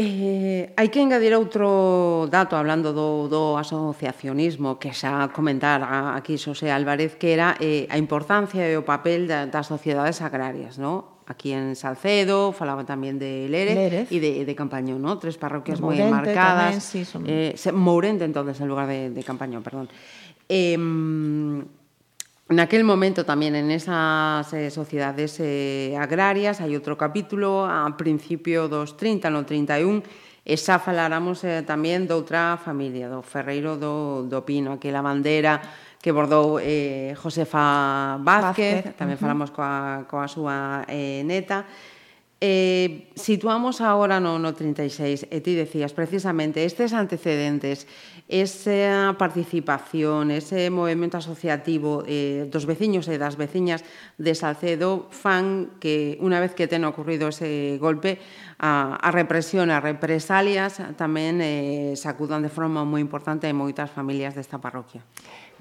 Eh, 0.00 0.72
hai 0.74 0.88
que 0.88 1.04
engadir 1.04 1.36
outro 1.36 2.26
dato 2.32 2.56
hablando 2.56 2.96
do, 2.96 3.28
do 3.28 3.60
asociacionismo 3.60 4.80
que 4.80 4.90
xa 4.90 5.30
comentara 5.36 6.16
aquí 6.16 6.34
Xosé 6.40 6.72
Álvarez 6.72 7.14
que 7.14 7.30
era 7.36 7.54
eh, 7.60 7.86
a 7.92 8.00
importancia 8.00 8.66
e 8.66 8.74
o 8.74 8.82
papel 8.82 9.30
da, 9.30 9.46
das 9.46 9.70
sociedades 9.70 10.18
agrarias 10.18 10.82
no? 10.82 11.13
aquí 11.26 11.52
en 11.52 11.76
Salcedo, 11.76 12.52
falaba 12.52 12.84
tamén 12.84 13.16
de 13.16 13.48
Lérez, 13.48 13.76
Lérez. 13.76 14.06
e 14.12 14.18
de, 14.20 14.32
de 14.44 14.54
Campañón, 14.54 15.00
¿no? 15.00 15.16
tres 15.16 15.40
parroquias 15.40 15.80
moi 15.80 15.96
marcadas. 16.08 16.76
Tamén, 16.76 16.84
sí, 16.84 17.02
son... 17.04 17.24
eh, 17.26 17.56
Mourente, 17.72 18.24
entonces, 18.28 18.60
en 18.60 18.68
lugar 18.68 18.88
de, 18.88 19.08
de 19.12 19.22
Campañón, 19.24 19.64
perdón. 19.64 19.88
Eh, 20.48 20.76
Naquel 22.44 22.84
momento 22.84 23.24
tamén 23.24 23.56
en 23.56 23.72
esas 23.72 24.44
eh, 24.52 24.68
sociedades 24.68 25.40
eh, 25.40 25.96
agrarias 25.96 26.60
hai 26.60 26.76
outro 26.76 27.00
capítulo 27.00 27.64
a 27.64 27.88
principio 27.96 28.68
dos 28.68 29.00
30, 29.00 29.32
no 29.32 29.48
31 29.48 30.04
e 30.44 30.54
xa 30.60 30.76
faláramos 30.76 31.40
eh, 31.48 31.64
tamén 31.64 32.04
doutra 32.04 32.60
familia 32.60 33.08
do 33.08 33.24
Ferreiro 33.24 33.80
do, 33.80 34.28
do 34.28 34.44
Pino, 34.44 34.76
aquela 34.76 35.00
bandera 35.00 35.56
que 36.04 36.12
bordou 36.12 36.60
eh, 36.60 37.16
Josefa 37.16 38.20
Vázquez, 38.20 38.84
Vázquez. 38.84 39.00
tamén 39.00 39.16
uh 39.16 39.24
-huh. 39.24 39.24
falamos 39.24 39.48
coa, 39.48 40.04
coa 40.04 40.28
súa 40.28 40.84
eh, 40.84 41.24
neta. 41.24 41.64
Eh, 42.44 43.08
situamos 43.16 43.80
agora 43.80 44.20
no, 44.20 44.36
no 44.36 44.52
36, 44.52 45.32
e 45.32 45.40
ti 45.40 45.56
decías 45.56 45.96
precisamente 45.96 46.68
estes 46.68 46.92
antecedentes, 46.92 47.88
esa 48.28 49.16
participación, 49.16 50.28
ese 50.28 50.68
movimento 50.68 51.16
asociativo 51.16 52.04
eh, 52.04 52.44
dos 52.52 52.68
veciños 52.68 53.08
e 53.08 53.16
das 53.16 53.40
veciñas 53.40 53.80
de 54.20 54.36
Salcedo 54.36 55.08
fan 55.08 55.80
que 55.80 56.20
unha 56.20 56.36
vez 56.36 56.52
que 56.52 56.68
ten 56.68 56.84
ocurrido 56.84 57.32
ese 57.32 57.80
golpe, 57.80 58.20
a, 58.60 59.00
a 59.00 59.08
represión, 59.08 59.72
a 59.72 59.80
represalias 59.80 60.84
tamén 61.00 61.40
eh, 61.40 61.96
sacudan 61.96 62.44
de 62.44 62.52
forma 62.52 62.84
moi 62.84 63.00
importante 63.00 63.48
en 63.48 63.56
moitas 63.56 63.88
familias 63.88 64.36
desta 64.36 64.60
parroquia. 64.60 65.00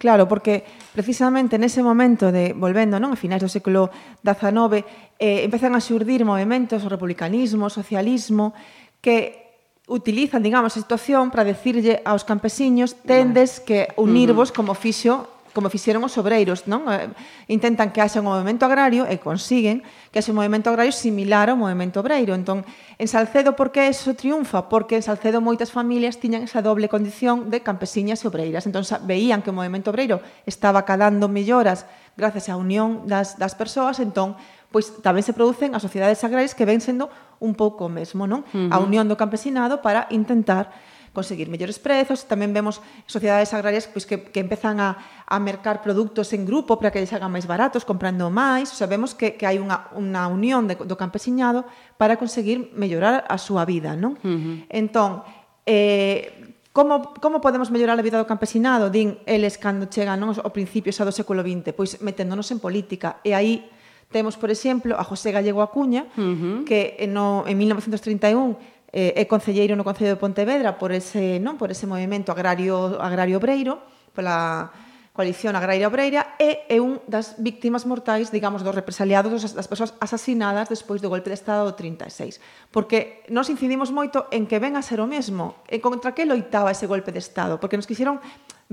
Claro, 0.03 0.27
porque 0.27 0.67
precisamente 0.91 1.55
nese 1.55 1.79
momento 1.79 2.27
de 2.27 2.51
volvendo, 2.51 2.99
non, 2.99 3.15
a 3.15 3.17
finais 3.17 3.39
do 3.39 3.47
século 3.47 3.87
XIX, 4.19 4.83
eh 5.15 5.47
empezan 5.47 5.79
a 5.79 5.79
xurdir 5.79 6.27
movimentos, 6.27 6.83
o 6.83 6.91
republicanismo, 6.91 7.71
o 7.71 7.71
socialismo 7.71 8.51
que 8.99 9.47
utilizan, 9.87 10.43
digamos, 10.43 10.75
a 10.75 10.79
situación 10.83 11.31
para 11.31 11.47
decirlle 11.47 12.03
aos 12.03 12.27
campesiños 12.27 12.99
tendes 13.07 13.63
que 13.63 13.95
unirvos 13.95 14.51
como 14.51 14.75
fixo 14.75 15.32
como 15.53 15.69
fixeron 15.69 16.01
os 16.03 16.17
obreiros, 16.17 16.65
non? 16.65 16.89
Eh, 16.89 17.13
intentan 17.47 17.93
que 17.93 18.01
haxa 18.01 18.19
un 18.19 18.27
movimento 18.27 18.65
agrario 18.65 19.05
e 19.05 19.21
consiguen 19.21 19.85
que 20.09 20.19
haxa 20.19 20.33
un 20.33 20.41
movimento 20.41 20.73
agrario 20.73 20.91
similar 20.91 21.47
ao 21.47 21.55
movimento 21.55 22.01
obreiro. 22.01 22.33
Entón, 22.33 22.65
en 22.97 23.07
Salcedo 23.07 23.53
por 23.53 23.69
que 23.69 23.87
eso 23.87 24.17
triunfa? 24.17 24.67
Porque 24.67 24.97
en 24.97 25.05
Salcedo 25.05 25.39
moitas 25.39 25.69
familias 25.69 26.17
tiñan 26.17 26.43
esa 26.43 26.65
doble 26.65 26.89
condición 26.89 27.53
de 27.53 27.61
campesiñas 27.61 28.25
e 28.25 28.27
obreiras. 28.27 28.65
Entón, 28.65 28.83
veían 29.05 29.45
que 29.45 29.53
o 29.53 29.55
movimento 29.55 29.93
obreiro 29.93 30.19
estaba 30.49 30.83
cadando 30.83 31.29
melloras 31.29 31.85
gracias 32.17 32.49
á 32.49 32.57
unión 32.57 33.05
das, 33.09 33.37
das 33.37 33.53
persoas, 33.57 33.97
entón, 34.01 34.37
pois 34.73 34.89
tamén 35.05 35.21
se 35.21 35.37
producen 35.37 35.77
as 35.77 35.85
sociedades 35.85 36.21
agrarias 36.25 36.57
que 36.57 36.65
ven 36.65 36.81
sendo 36.81 37.09
un 37.37 37.53
pouco 37.53 37.89
mesmo, 37.89 38.25
non? 38.25 38.41
Uh 38.53 38.69
-huh. 38.69 38.73
A 38.73 38.77
unión 38.81 39.05
do 39.05 39.17
campesinado 39.17 39.85
para 39.85 40.09
intentar 40.09 40.73
conseguir 41.13 41.47
mellores 41.47 41.77
prezos, 41.77 42.25
tamén 42.25 42.51
vemos 42.51 42.81
sociedades 43.05 43.53
agrarias 43.53 43.85
pois, 43.85 44.09
que, 44.09 44.33
que 44.33 44.41
empezan 44.41 44.81
a, 44.81 44.97
a 45.29 45.37
mercar 45.37 45.85
produtos 45.85 46.33
en 46.33 46.43
grupo 46.43 46.81
para 46.81 46.89
que 46.89 46.99
les 46.99 47.13
hagan 47.13 47.29
máis 47.29 47.45
baratos, 47.45 47.85
comprando 47.85 48.33
máis, 48.33 48.73
o 48.73 48.75
sabemos 48.75 49.13
que, 49.13 49.37
que 49.37 49.45
hai 49.45 49.61
unha, 49.61 49.93
unha 49.93 50.25
unión 50.25 50.65
de, 50.65 50.73
do 50.75 50.97
campesiñado 50.97 51.69
para 52.01 52.17
conseguir 52.17 52.73
mellorar 52.73 53.23
a 53.29 53.37
súa 53.37 53.63
vida, 53.63 53.93
non? 53.93 54.17
Uh 54.25 54.27
-huh. 54.27 54.55
Entón, 54.67 55.21
eh, 55.69 56.53
Como, 56.73 57.13
como 57.21 57.37
podemos 57.37 57.69
mellorar 57.69 58.01
a 58.01 58.01
vida 58.01 58.17
do 58.17 58.25
campesinado? 58.25 58.89
Din 58.89 59.21
eles 59.29 59.61
cando 59.61 59.85
chegan 59.93 60.17
non, 60.17 60.33
ao 60.33 60.49
principio 60.49 60.89
xa 60.89 61.05
do 61.05 61.13
século 61.13 61.45
XX, 61.45 61.69
pois 61.69 62.01
meténdonos 62.01 62.49
en 62.49 62.57
política. 62.57 63.21
E 63.21 63.37
aí 63.37 63.69
temos, 64.09 64.41
por 64.41 64.49
exemplo, 64.49 64.97
a 64.97 65.05
José 65.05 65.29
Gallego 65.29 65.61
Acuña, 65.61 66.09
uh 66.17 66.33
-huh. 66.33 66.57
que 66.65 66.97
no, 67.05 67.45
en 67.45 67.61
1931 67.61 68.57
eh, 68.93 69.17
é 69.17 69.25
concelleiro 69.25 69.73
no 69.73 69.81
Concello 69.81 70.13
de 70.13 70.21
Pontevedra 70.21 70.77
por 70.77 70.93
ese, 70.93 71.41
non, 71.41 71.57
por 71.57 71.73
ese 71.73 71.89
movimento 71.89 72.29
agrario 72.29 73.01
agrario 73.01 73.41
obreiro, 73.41 73.81
pola 74.13 74.69
coalición 75.13 75.53
agraria 75.53 75.85
obreira 75.85 76.37
e 76.41 76.65
é 76.69 76.81
un 76.81 76.97
das 77.05 77.37
víctimas 77.37 77.85
mortais, 77.85 78.33
digamos, 78.33 78.65
dos 78.65 78.73
represaliados 78.73 79.29
dos, 79.29 79.53
das 79.53 79.69
persoas 79.69 79.93
asasinadas 80.01 80.73
despois 80.73 81.05
do 81.05 81.09
golpe 81.09 81.29
de 81.29 81.37
Estado 81.37 81.69
do 81.69 81.77
36. 81.77 82.41
Porque 82.73 83.21
nos 83.29 83.49
incidimos 83.53 83.93
moito 83.93 84.25
en 84.33 84.49
que 84.49 84.57
ven 84.57 84.73
a 84.73 84.81
ser 84.81 84.97
o 85.01 85.09
mesmo, 85.09 85.61
e 85.69 85.77
contra 85.77 86.17
que 86.17 86.25
loitaba 86.25 86.73
ese 86.73 86.89
golpe 86.89 87.13
de 87.13 87.21
Estado, 87.21 87.61
porque 87.61 87.77
nos 87.77 87.85
quixeron 87.85 88.17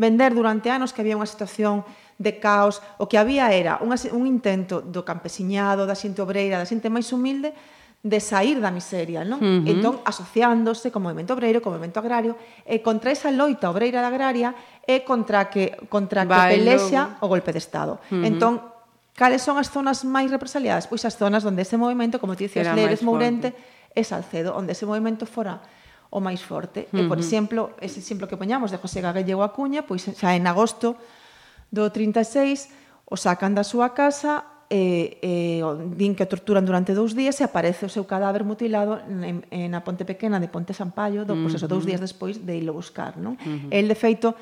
vender 0.00 0.32
durante 0.32 0.72
anos 0.72 0.96
que 0.96 1.04
había 1.04 1.20
unha 1.20 1.28
situación 1.28 1.84
de 2.16 2.40
caos, 2.40 2.80
o 2.96 3.04
que 3.04 3.20
había 3.20 3.52
era 3.52 3.76
un, 3.84 3.92
un 3.92 4.24
intento 4.24 4.80
do 4.80 5.04
campesiñado, 5.04 5.84
da 5.84 5.92
xente 5.92 6.24
obreira, 6.24 6.56
da 6.56 6.64
xente 6.64 6.88
máis 6.88 7.12
humilde, 7.12 7.52
de 8.00 8.18
sair 8.20 8.60
da 8.64 8.72
miseria, 8.72 9.28
non? 9.28 9.40
Uh 9.40 9.60
-huh. 9.60 9.68
Entón, 9.68 9.94
asociándose 10.08 10.88
co 10.88 11.04
movimento 11.04 11.36
obreiro, 11.36 11.60
co 11.60 11.68
movimento 11.68 12.00
agrario, 12.00 12.32
e 12.64 12.80
contra 12.80 13.12
esa 13.12 13.28
loita 13.28 13.68
obreira 13.68 14.00
da 14.00 14.08
agraria 14.08 14.56
e 14.88 15.04
contra 15.04 15.52
que 15.52 15.76
contra 15.92 16.24
que 16.24 16.32
pelexa 16.32 17.20
o 17.20 17.28
golpe 17.28 17.52
de 17.52 17.60
estado. 17.60 18.00
Uh 18.08 18.24
-huh. 18.24 18.24
Entón, 18.24 18.64
cales 19.12 19.44
son 19.44 19.60
as 19.60 19.68
zonas 19.68 20.00
máis 20.08 20.32
represaliadas? 20.32 20.88
Pois 20.88 21.04
as 21.04 21.20
zonas 21.20 21.44
onde 21.44 21.60
ese 21.60 21.76
movimento, 21.76 22.16
como 22.16 22.32
ti 22.32 22.48
dicías, 22.48 22.72
Leres, 22.72 23.04
Mourente 23.04 23.52
e 23.92 24.00
Salcedo, 24.00 24.56
onde 24.56 24.72
ese 24.72 24.88
movimento 24.88 25.28
fora 25.28 25.60
o 26.08 26.24
máis 26.24 26.40
forte. 26.40 26.88
Uh 26.88 26.96
-huh. 26.96 27.04
E, 27.04 27.08
por 27.08 27.18
exemplo, 27.20 27.76
ese 27.84 28.00
exemplo 28.00 28.24
que 28.24 28.40
poñamos 28.40 28.72
de 28.72 28.80
José 28.80 29.04
Gagallego 29.04 29.44
Acuña, 29.44 29.84
pois 29.84 30.08
xa 30.08 30.32
en 30.32 30.48
agosto 30.48 30.96
do 31.68 31.92
36 31.92 32.72
o 33.04 33.20
sacan 33.20 33.52
da 33.52 33.60
súa 33.60 33.92
casa, 33.92 34.59
e, 34.70 35.18
e 35.18 35.60
din 35.98 36.14
que 36.14 36.22
o 36.22 36.30
torturan 36.30 36.62
durante 36.62 36.94
dous 36.94 37.18
días 37.18 37.34
e 37.42 37.44
aparece 37.44 37.84
o 37.84 37.90
seu 37.90 38.06
cadáver 38.06 38.46
mutilado 38.46 39.02
en, 39.02 39.42
en 39.50 39.74
Ponte 39.82 40.06
Pequena 40.06 40.38
de 40.38 40.46
Ponte 40.46 40.70
Sampaio, 40.70 41.26
do, 41.26 41.34
pois, 41.34 41.58
eso, 41.58 41.66
dous 41.66 41.82
días 41.82 41.98
despois 41.98 42.38
de 42.46 42.54
ilo 42.54 42.70
buscar. 42.70 43.18
Non? 43.18 43.34
Uh 43.34 43.66
-huh. 43.66 43.74
El, 43.74 43.90
de 43.90 43.98
feito, 43.98 44.38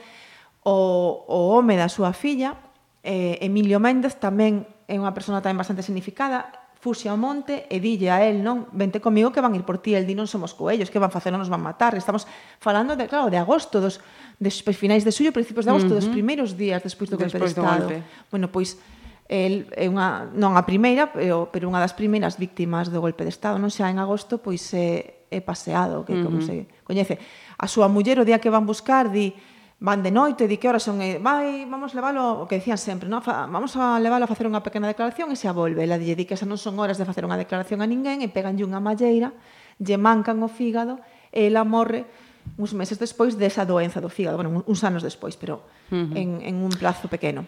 o, 0.62 1.25
o 1.25 1.38
home 1.56 1.80
da 1.80 1.88
súa 1.88 2.12
filla, 2.12 2.61
eh, 3.00 3.40
Emilio 3.40 3.80
Méndez, 3.80 4.20
tamén 4.20 4.68
é 4.85 5.00
unha 5.00 5.16
persona 5.16 5.40
tamén 5.40 5.56
bastante 5.56 5.80
significada, 5.80 6.68
fuxe 6.78 7.08
ao 7.08 7.16
monte 7.16 7.66
e 7.73 7.80
dille 7.80 8.12
a 8.12 8.23
el, 8.23 8.44
non, 8.44 8.68
vente 8.76 9.00
comigo 9.00 9.32
que 9.32 9.40
van 9.40 9.56
ir 9.56 9.64
por 9.64 9.80
ti, 9.80 9.97
el 9.97 10.04
di 10.04 10.12
non 10.12 10.28
somos 10.28 10.52
coellos, 10.52 10.92
que 10.92 11.00
van 11.00 11.11
facer, 11.11 11.32
non 11.32 11.40
nos 11.40 11.49
van 11.49 11.64
matar. 11.64 11.97
Estamos 11.97 12.28
falando 12.61 13.00
de, 13.00 13.08
claro, 13.08 13.32
de 13.32 13.40
agosto, 13.40 13.80
dos, 13.80 13.99
dos 14.37 14.61
finais 14.76 15.08
de 15.08 15.11
suyo, 15.11 15.32
principios 15.32 15.64
de 15.64 15.73
agosto, 15.73 15.90
uh 15.90 15.97
-huh. 15.97 16.04
dos 16.04 16.12
primeiros 16.12 16.52
días 16.52 16.85
despois 16.85 17.08
do 17.08 17.16
golpe 17.16 17.40
de 17.40 17.49
estado. 17.49 17.88
Golpe. 17.88 18.04
Bueno, 18.28 18.52
pois 18.52 18.76
El 19.28 19.68
é 19.76 19.92
unha 19.92 20.32
non 20.32 20.56
a 20.56 20.64
primeira, 20.64 21.12
pero 21.12 21.52
pero 21.52 21.68
unha 21.68 21.85
das 21.85 21.92
primeiras 21.92 22.40
víctimas 22.40 22.88
do 22.88 23.04
golpe 23.04 23.28
de 23.28 23.32
estado, 23.32 23.61
non 23.61 23.68
xa 23.68 23.92
en 23.92 24.00
agosto, 24.00 24.40
pois 24.40 24.64
é, 24.73 25.28
é 25.28 25.44
paseado, 25.44 26.08
que 26.08 26.16
uh 26.16 26.20
-huh. 26.20 26.25
como 26.25 26.40
se 26.40 26.64
coñece. 26.88 27.20
A 27.61 27.68
súa 27.68 27.92
muller 27.92 28.16
o 28.16 28.25
día 28.25 28.40
que 28.40 28.49
van 28.49 28.64
buscar 28.64 29.12
di 29.12 29.37
van 29.78 30.02
de 30.02 30.11
noite, 30.11 30.49
di 30.49 30.58
que 30.58 30.66
horas 30.66 30.82
son, 30.82 30.99
e, 30.99 31.23
vai, 31.23 31.62
vamos 31.70 31.94
levalo, 31.94 32.42
o 32.42 32.49
que 32.50 32.58
decían 32.58 32.78
sempre, 32.78 33.06
no? 33.06 33.23
Vamos 33.23 33.78
a 33.78 34.00
levalo 34.02 34.26
a 34.26 34.30
facer 34.32 34.50
unha 34.50 34.64
pequena 34.64 34.90
declaración 34.90 35.30
e 35.30 35.38
se 35.38 35.47
a 35.47 35.54
volve. 35.54 35.87
Ela 35.87 36.00
dille 36.00 36.18
di 36.18 36.26
que 36.26 36.35
esas 36.35 36.50
non 36.50 36.58
son 36.58 36.80
horas 36.82 36.99
de 36.99 37.06
facer 37.06 37.23
unha 37.23 37.38
declaración 37.38 37.78
a 37.78 37.87
ninguén 37.87 38.25
e 38.25 38.28
peganlle 38.32 38.66
unha 38.66 38.82
malleira, 38.82 39.30
lle 39.78 39.97
mancan 40.00 40.42
o 40.42 40.49
fígado 40.50 40.99
e 41.30 41.47
ela 41.47 41.62
morre 41.62 42.08
uns 42.56 42.75
meses 42.75 42.99
despois 42.99 43.38
desa 43.38 43.62
doenza 43.62 44.02
do 44.02 44.11
fígado, 44.11 44.40
bueno, 44.40 44.64
uns 44.66 44.80
anos 44.82 45.04
despois, 45.04 45.38
pero 45.38 45.62
uh 45.92 45.94
-huh. 45.94 46.16
en, 46.16 46.28
en 46.42 46.54
un 46.64 46.73
plazo 46.75 47.06
pequeno. 47.06 47.47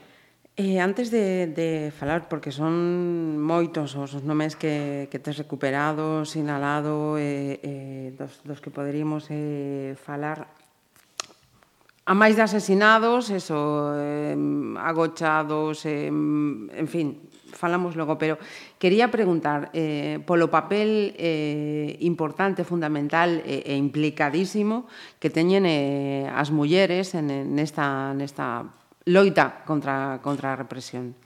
Eh, 0.56 0.80
antes 0.80 1.10
de, 1.10 1.46
de 1.46 1.92
falar, 1.94 2.28
porque 2.28 2.52
son 2.52 3.38
moitos 3.40 3.96
os, 3.96 4.12
os 4.12 4.24
nomes 4.26 4.58
que, 4.58 5.08
que 5.08 5.22
tes 5.22 5.38
recuperado, 5.38 6.26
sinalado, 6.26 7.16
eh, 7.16 7.60
eh, 7.62 8.06
dos, 8.18 8.44
dos 8.44 8.58
que 8.60 8.68
poderíamos 8.68 9.30
eh, 9.30 9.96
falar, 9.96 10.50
a 12.10 12.14
máis 12.18 12.34
de 12.34 12.42
asesinados, 12.42 13.30
eso, 13.30 13.94
eh, 13.94 14.34
agochados, 14.82 15.86
eh, 15.86 16.10
en 16.10 16.88
fin, 16.90 17.22
falamos 17.54 17.94
logo, 17.94 18.18
pero 18.18 18.34
quería 18.82 19.14
preguntar 19.14 19.70
eh, 19.72 20.18
polo 20.26 20.50
papel 20.50 21.14
eh, 21.14 21.94
importante, 22.02 22.66
fundamental 22.66 23.38
e, 23.46 23.62
eh, 23.62 23.72
e 23.72 23.74
implicadísimo 23.78 24.90
que 25.22 25.30
teñen 25.30 25.62
eh, 25.68 26.26
as 26.34 26.50
mulleres 26.50 27.14
en, 27.14 27.54
nesta, 27.54 28.10
nesta 28.16 28.66
loita 29.10 29.66
contra, 29.66 30.22
contra 30.22 30.54
a 30.54 30.56
represión. 30.56 31.18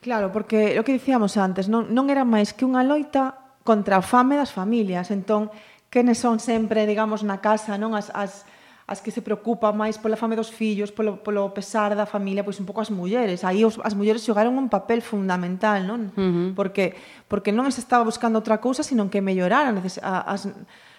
Claro, 0.00 0.32
porque 0.32 0.80
o 0.80 0.86
que 0.86 0.96
dicíamos 0.96 1.36
antes, 1.36 1.68
non, 1.68 1.92
non 1.92 2.08
era 2.08 2.24
máis 2.24 2.56
que 2.56 2.64
unha 2.64 2.80
loita 2.86 3.36
contra 3.66 4.00
a 4.00 4.02
fame 4.02 4.40
das 4.40 4.54
familias. 4.54 5.12
Entón, 5.12 5.52
quenes 5.92 6.16
son 6.16 6.40
sempre, 6.40 6.88
digamos, 6.88 7.20
na 7.20 7.42
casa, 7.44 7.76
non 7.76 7.92
as, 7.92 8.08
as, 8.14 8.48
as 8.88 9.04
que 9.04 9.12
se 9.12 9.20
preocupan 9.20 9.76
máis 9.76 10.00
pola 10.00 10.16
fame 10.16 10.32
dos 10.32 10.48
fillos, 10.48 10.88
polo, 10.88 11.20
polo 11.20 11.52
pesar 11.52 11.92
da 11.92 12.08
familia, 12.08 12.40
pois 12.40 12.56
un 12.56 12.64
pouco 12.64 12.80
as 12.80 12.88
mulleres. 12.88 13.44
Aí 13.44 13.66
os, 13.66 13.76
as 13.84 13.92
mulleres 13.92 14.24
xogaron 14.24 14.56
un 14.56 14.72
papel 14.72 15.04
fundamental, 15.04 15.84
non? 15.84 16.14
Uh 16.14 16.16
-huh. 16.16 16.48
Porque 16.56 16.96
porque 17.28 17.52
non 17.52 17.68
se 17.68 17.84
estaba 17.84 18.06
buscando 18.06 18.40
outra 18.40 18.62
cousa, 18.62 18.80
sino 18.80 19.10
que 19.12 19.20
melloraran 19.20 19.76
as, 19.84 20.00
as, 20.00 20.48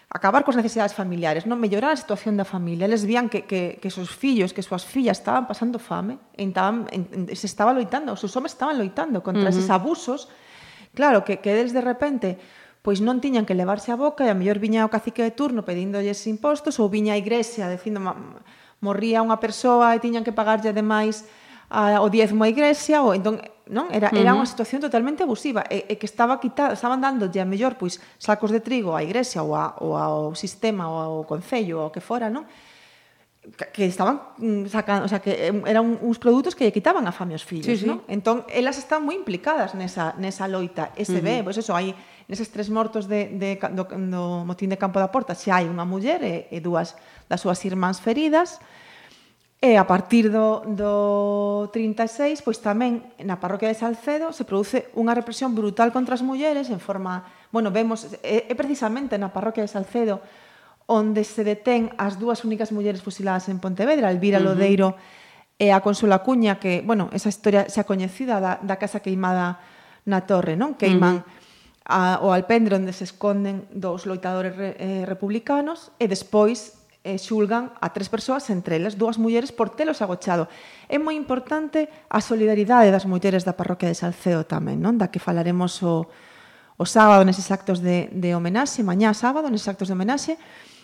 acabar 0.10 0.42
cos 0.44 0.58
necesidades 0.58 0.98
familiares, 0.98 1.46
non 1.46 1.62
mellorar 1.62 1.94
a 1.94 2.02
situación 2.02 2.34
da 2.34 2.44
familia. 2.44 2.90
Eles 2.90 3.06
vían 3.06 3.30
que, 3.30 3.46
que, 3.46 3.78
que 3.78 3.94
seus 3.94 4.10
fillos, 4.10 4.58
que 4.58 4.66
súas 4.66 4.82
fillas 4.82 5.22
estaban 5.22 5.46
pasando 5.46 5.78
fame, 5.78 6.18
e 6.34 6.42
estaban, 6.50 6.90
en, 6.90 7.30
se 7.30 7.46
estaba 7.46 7.70
loitando, 7.78 8.18
os 8.18 8.20
seus 8.20 8.34
homens 8.34 8.58
estaban 8.58 8.82
loitando 8.82 9.22
contra 9.22 9.46
uh 9.46 9.54
-huh. 9.54 9.54
eses 9.54 9.70
abusos. 9.70 10.26
Claro, 10.98 11.22
que, 11.22 11.38
que 11.38 11.54
eles 11.54 11.78
de 11.78 11.86
repente 11.86 12.42
pois 12.82 13.04
non 13.04 13.20
tiñan 13.20 13.46
que 13.46 13.54
levarse 13.54 13.92
a 13.92 14.00
boca 14.00 14.24
e 14.26 14.32
a 14.32 14.38
mellor 14.38 14.58
viña 14.58 14.88
o 14.88 14.90
cacique 14.90 15.22
de 15.22 15.36
turno 15.36 15.68
pedíndolles 15.68 16.26
impostos 16.26 16.80
ou 16.80 16.88
viña 16.88 17.14
a 17.14 17.20
igrexa 17.20 17.68
dicindo 17.68 18.00
morría 18.80 19.20
unha 19.20 19.38
persoa 19.38 19.94
e 19.94 20.00
tiñan 20.00 20.24
que 20.24 20.32
pagarlle 20.32 20.72
ademais 20.72 21.28
a, 21.68 22.00
o 22.00 22.08
diezmo 22.08 22.48
á 22.48 22.50
igrexa 22.50 23.04
ou 23.04 23.12
entón 23.12 23.44
non? 23.70 23.88
Era, 23.94 24.10
era 24.10 24.34
unha 24.34 24.50
situación 24.50 24.82
totalmente 24.82 25.22
abusiva 25.22 25.62
e, 25.70 25.86
e 25.86 25.96
que 26.02 26.10
estaba 26.10 26.42
quitada, 26.42 26.74
estaban 26.74 27.00
dando 27.00 27.30
a 27.30 27.46
mellor 27.46 27.78
pois 27.78 28.02
sacos 28.18 28.50
de 28.50 28.60
trigo 28.60 28.98
á 28.98 29.06
igrexa 29.06 29.46
ou, 29.46 29.54
a, 29.54 29.78
ou 29.78 29.94
ao 29.94 30.34
sistema 30.34 30.90
ou 30.90 30.98
ao 30.98 31.16
concello 31.30 31.86
ou 31.86 31.94
que 31.94 32.02
fora, 32.02 32.34
non? 32.34 32.50
que 33.74 33.86
estaban 33.86 34.22
mm, 34.38 34.66
sacando, 34.68 35.06
o 35.06 35.08
sea, 35.08 35.20
que 35.20 35.48
eran 35.48 35.98
uns 36.02 36.20
produtos 36.20 36.54
que 36.54 36.66
lle 36.66 36.76
quitaban 36.76 37.08
a 37.08 37.14
fame 37.14 37.34
os 37.34 37.46
fillos, 37.46 37.80
sí, 37.80 37.86
sí. 37.86 37.88
non? 37.88 38.04
Entón, 38.12 38.44
elas 38.52 38.78
están 38.78 39.06
moi 39.06 39.16
implicadas 39.16 39.74
nesa, 39.74 40.14
nesa 40.20 40.46
loita. 40.46 40.92
E 41.00 41.08
se 41.08 41.18
uh 41.18 41.24
-huh. 41.24 41.40
ve, 41.40 41.46
pois 41.46 41.58
eso, 41.58 41.72
hai 41.74 41.96
neses 42.28 42.52
tres 42.52 42.68
mortos 42.70 43.08
de, 43.08 43.32
de, 43.40 43.58
do, 43.74 43.88
do 43.88 44.24
motín 44.46 44.70
de 44.70 44.78
Campo 44.78 45.00
da 45.00 45.10
Porta, 45.10 45.34
xa 45.34 45.62
hai 45.62 45.66
unha 45.72 45.88
muller 45.88 46.20
e, 46.22 46.36
e 46.52 46.58
dúas 46.60 47.00
das 47.32 47.42
súas 47.42 47.58
irmáns 47.64 48.04
feridas, 48.04 48.60
e 48.60 48.89
E 49.60 49.76
a 49.76 49.84
partir 49.84 50.32
do, 50.32 50.64
do 50.72 51.68
36, 51.76 52.48
pois 52.48 52.64
tamén 52.64 53.12
na 53.20 53.44
parroquia 53.44 53.68
de 53.68 53.76
Salcedo 53.76 54.32
se 54.32 54.48
produce 54.48 54.88
unha 54.96 55.12
represión 55.12 55.52
brutal 55.52 55.92
contra 55.92 56.16
as 56.16 56.24
mulleres 56.24 56.72
en 56.72 56.80
forma... 56.80 57.28
Bueno, 57.52 57.68
vemos, 57.68 58.08
é, 58.24 58.48
é 58.48 58.56
precisamente 58.56 59.20
na 59.20 59.36
parroquia 59.36 59.68
de 59.68 59.68
Salcedo 59.68 60.24
onde 60.88 61.28
se 61.28 61.44
detén 61.44 61.92
as 62.00 62.16
dúas 62.16 62.48
únicas 62.48 62.72
mulleres 62.72 63.04
fusiladas 63.04 63.52
en 63.52 63.60
Pontevedra, 63.60 64.08
Elvira 64.08 64.40
uh 64.40 64.48
-huh. 64.48 64.56
Lodeiro 64.56 64.96
e 65.60 65.76
a 65.76 65.84
Consuela 65.84 66.24
Cuña, 66.24 66.56
que, 66.56 66.80
bueno, 66.80 67.12
esa 67.12 67.28
historia 67.28 67.68
xa 67.68 67.84
coñecida 67.84 68.40
da, 68.40 68.64
da 68.64 68.80
casa 68.80 69.04
queimada 69.04 69.60
na 70.08 70.24
torre, 70.24 70.56
non? 70.56 70.80
Queiman 70.80 71.20
uh 71.20 71.24
-huh. 71.28 72.24
a, 72.24 72.24
o 72.24 72.32
alpendre 72.32 72.80
onde 72.80 72.96
se 72.96 73.04
esconden 73.04 73.68
dos 73.76 74.08
loitadores 74.08 74.56
re, 74.56 74.80
eh, 74.80 75.04
republicanos 75.04 75.92
e 76.00 76.08
despois 76.08 76.79
eh, 77.10 77.18
xulgan 77.18 77.74
a 77.82 77.90
tres 77.90 78.06
persoas, 78.06 78.46
entre 78.54 78.78
elas 78.78 78.94
dúas 78.94 79.18
mulleres, 79.18 79.50
por 79.50 79.74
telos 79.74 80.06
agochado. 80.06 80.46
É 80.86 81.02
moi 81.02 81.18
importante 81.18 81.90
a 82.06 82.22
solidaridade 82.22 82.94
das 82.94 83.10
mulleres 83.10 83.42
da 83.42 83.58
parroquia 83.58 83.90
de 83.90 83.98
Salceo 83.98 84.46
tamén, 84.46 84.78
non? 84.78 85.02
da 85.02 85.10
que 85.10 85.18
falaremos 85.18 85.82
o, 85.82 86.06
o 86.78 86.86
sábado 86.86 87.26
neses 87.26 87.50
actos 87.50 87.82
de, 87.82 88.14
de 88.14 88.38
homenaxe, 88.38 88.86
mañá 88.86 89.10
sábado 89.18 89.50
neses 89.50 89.66
actos 89.66 89.90
de 89.90 89.98
homenaxe. 89.98 90.38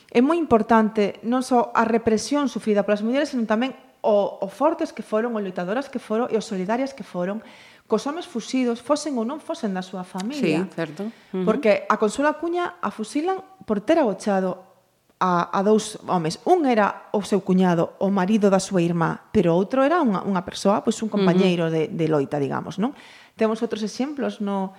É 0.10 0.20
moi 0.25 0.41
importante 0.41 1.22
non 1.22 1.46
só 1.46 1.70
a 1.77 1.86
represión 1.86 2.50
sufrida 2.50 2.82
polas 2.82 3.05
mulleres, 3.05 3.29
senón 3.29 3.46
tamén 3.46 3.77
o, 4.01 4.41
o 4.41 4.48
fortes 4.50 4.89
que 4.89 5.05
foron, 5.05 5.38
o 5.38 5.39
loitadoras 5.41 5.89
que 5.89 6.01
foron 6.01 6.29
e 6.34 6.36
os 6.38 6.46
solidarias 6.50 6.98
que 6.98 7.05
foron 7.05 7.46
cos 7.86 8.05
homes 8.10 8.25
fusidos, 8.25 8.82
fosen 8.82 9.13
ou 9.17 9.25
non 9.25 9.38
fosen 9.38 9.70
da 9.70 9.86
súa 9.86 10.01
familia. 10.01 10.65
Sí, 10.65 10.74
certo. 10.74 11.01
Uh 11.05 11.12
-huh. 11.41 11.46
Porque 11.46 11.86
a 11.86 12.01
Consuelo 12.01 12.34
Acuña 12.34 12.82
a 12.82 12.89
fusilan 12.89 13.46
por 13.65 13.82
ter 13.82 14.01
agochado 14.01 14.75
a, 15.19 15.50
a 15.51 15.60
dous 15.63 15.98
homes. 16.07 16.39
Un 16.43 16.67
era 16.67 17.07
o 17.15 17.24
seu 17.24 17.39
cuñado, 17.39 17.95
o 18.00 18.12
marido 18.12 18.51
da 18.51 18.60
súa 18.60 18.84
irmá, 18.84 19.31
pero 19.31 19.55
outro 19.55 19.84
era 19.84 20.03
unha, 20.03 20.22
unha 20.27 20.43
persoa, 20.43 20.84
pois 20.84 21.00
un 21.00 21.10
compañeiro 21.10 21.67
uh 21.67 21.72
-huh. 21.72 21.88
de, 21.89 21.95
de 21.95 22.05
loita, 22.12 22.38
digamos, 22.38 22.75
non? 22.75 22.91
Temos 23.39 23.63
outros 23.63 23.84
exemplos 23.84 24.43
no, 24.43 24.75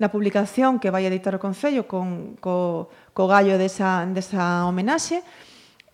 na 0.00 0.08
publicación 0.08 0.80
que 0.80 0.90
vai 0.90 1.04
editar 1.04 1.36
o 1.36 1.40
Concello 1.42 1.84
con, 1.84 2.36
co, 2.40 2.88
co 3.12 3.24
gallo 3.28 3.60
desa, 3.60 4.08
desa 4.08 4.64
homenaxe, 4.64 5.22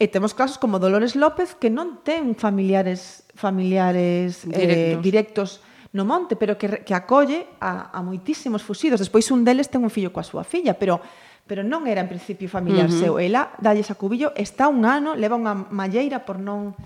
e 0.01 0.09
temos 0.09 0.33
casos 0.33 0.57
como 0.57 0.81
Dolores 0.81 1.13
López, 1.13 1.53
que 1.59 1.69
non 1.69 2.01
ten 2.01 2.33
familiares 2.33 3.29
familiares 3.37 4.49
eh, 4.49 4.49
directos, 4.49 4.97
eh, 4.97 4.97
directos 5.03 5.51
no 5.93 6.07
monte, 6.07 6.39
pero 6.39 6.57
que, 6.57 6.87
que 6.87 6.95
acolle 6.95 7.51
a, 7.59 7.91
a 7.91 8.01
moitísimos 8.01 8.63
fusidos. 8.63 9.03
Despois 9.03 9.29
un 9.35 9.43
deles 9.45 9.69
ten 9.69 9.83
un 9.83 9.91
fillo 9.91 10.15
coa 10.15 10.25
súa 10.25 10.47
filla, 10.47 10.79
pero 10.79 11.03
pero 11.51 11.67
non 11.67 11.91
era 11.91 11.99
en 11.99 12.07
principio 12.07 12.47
familiar 12.47 12.87
uh 12.87 12.95
-huh. 12.95 13.03
seu. 13.03 13.13
Ela 13.19 13.51
dalle 13.59 13.83
cubillo, 13.99 14.31
está 14.39 14.71
un 14.71 14.87
ano, 14.87 15.19
leva 15.19 15.35
unha 15.35 15.67
malleira 15.75 16.23
por 16.23 16.39
non 16.39 16.79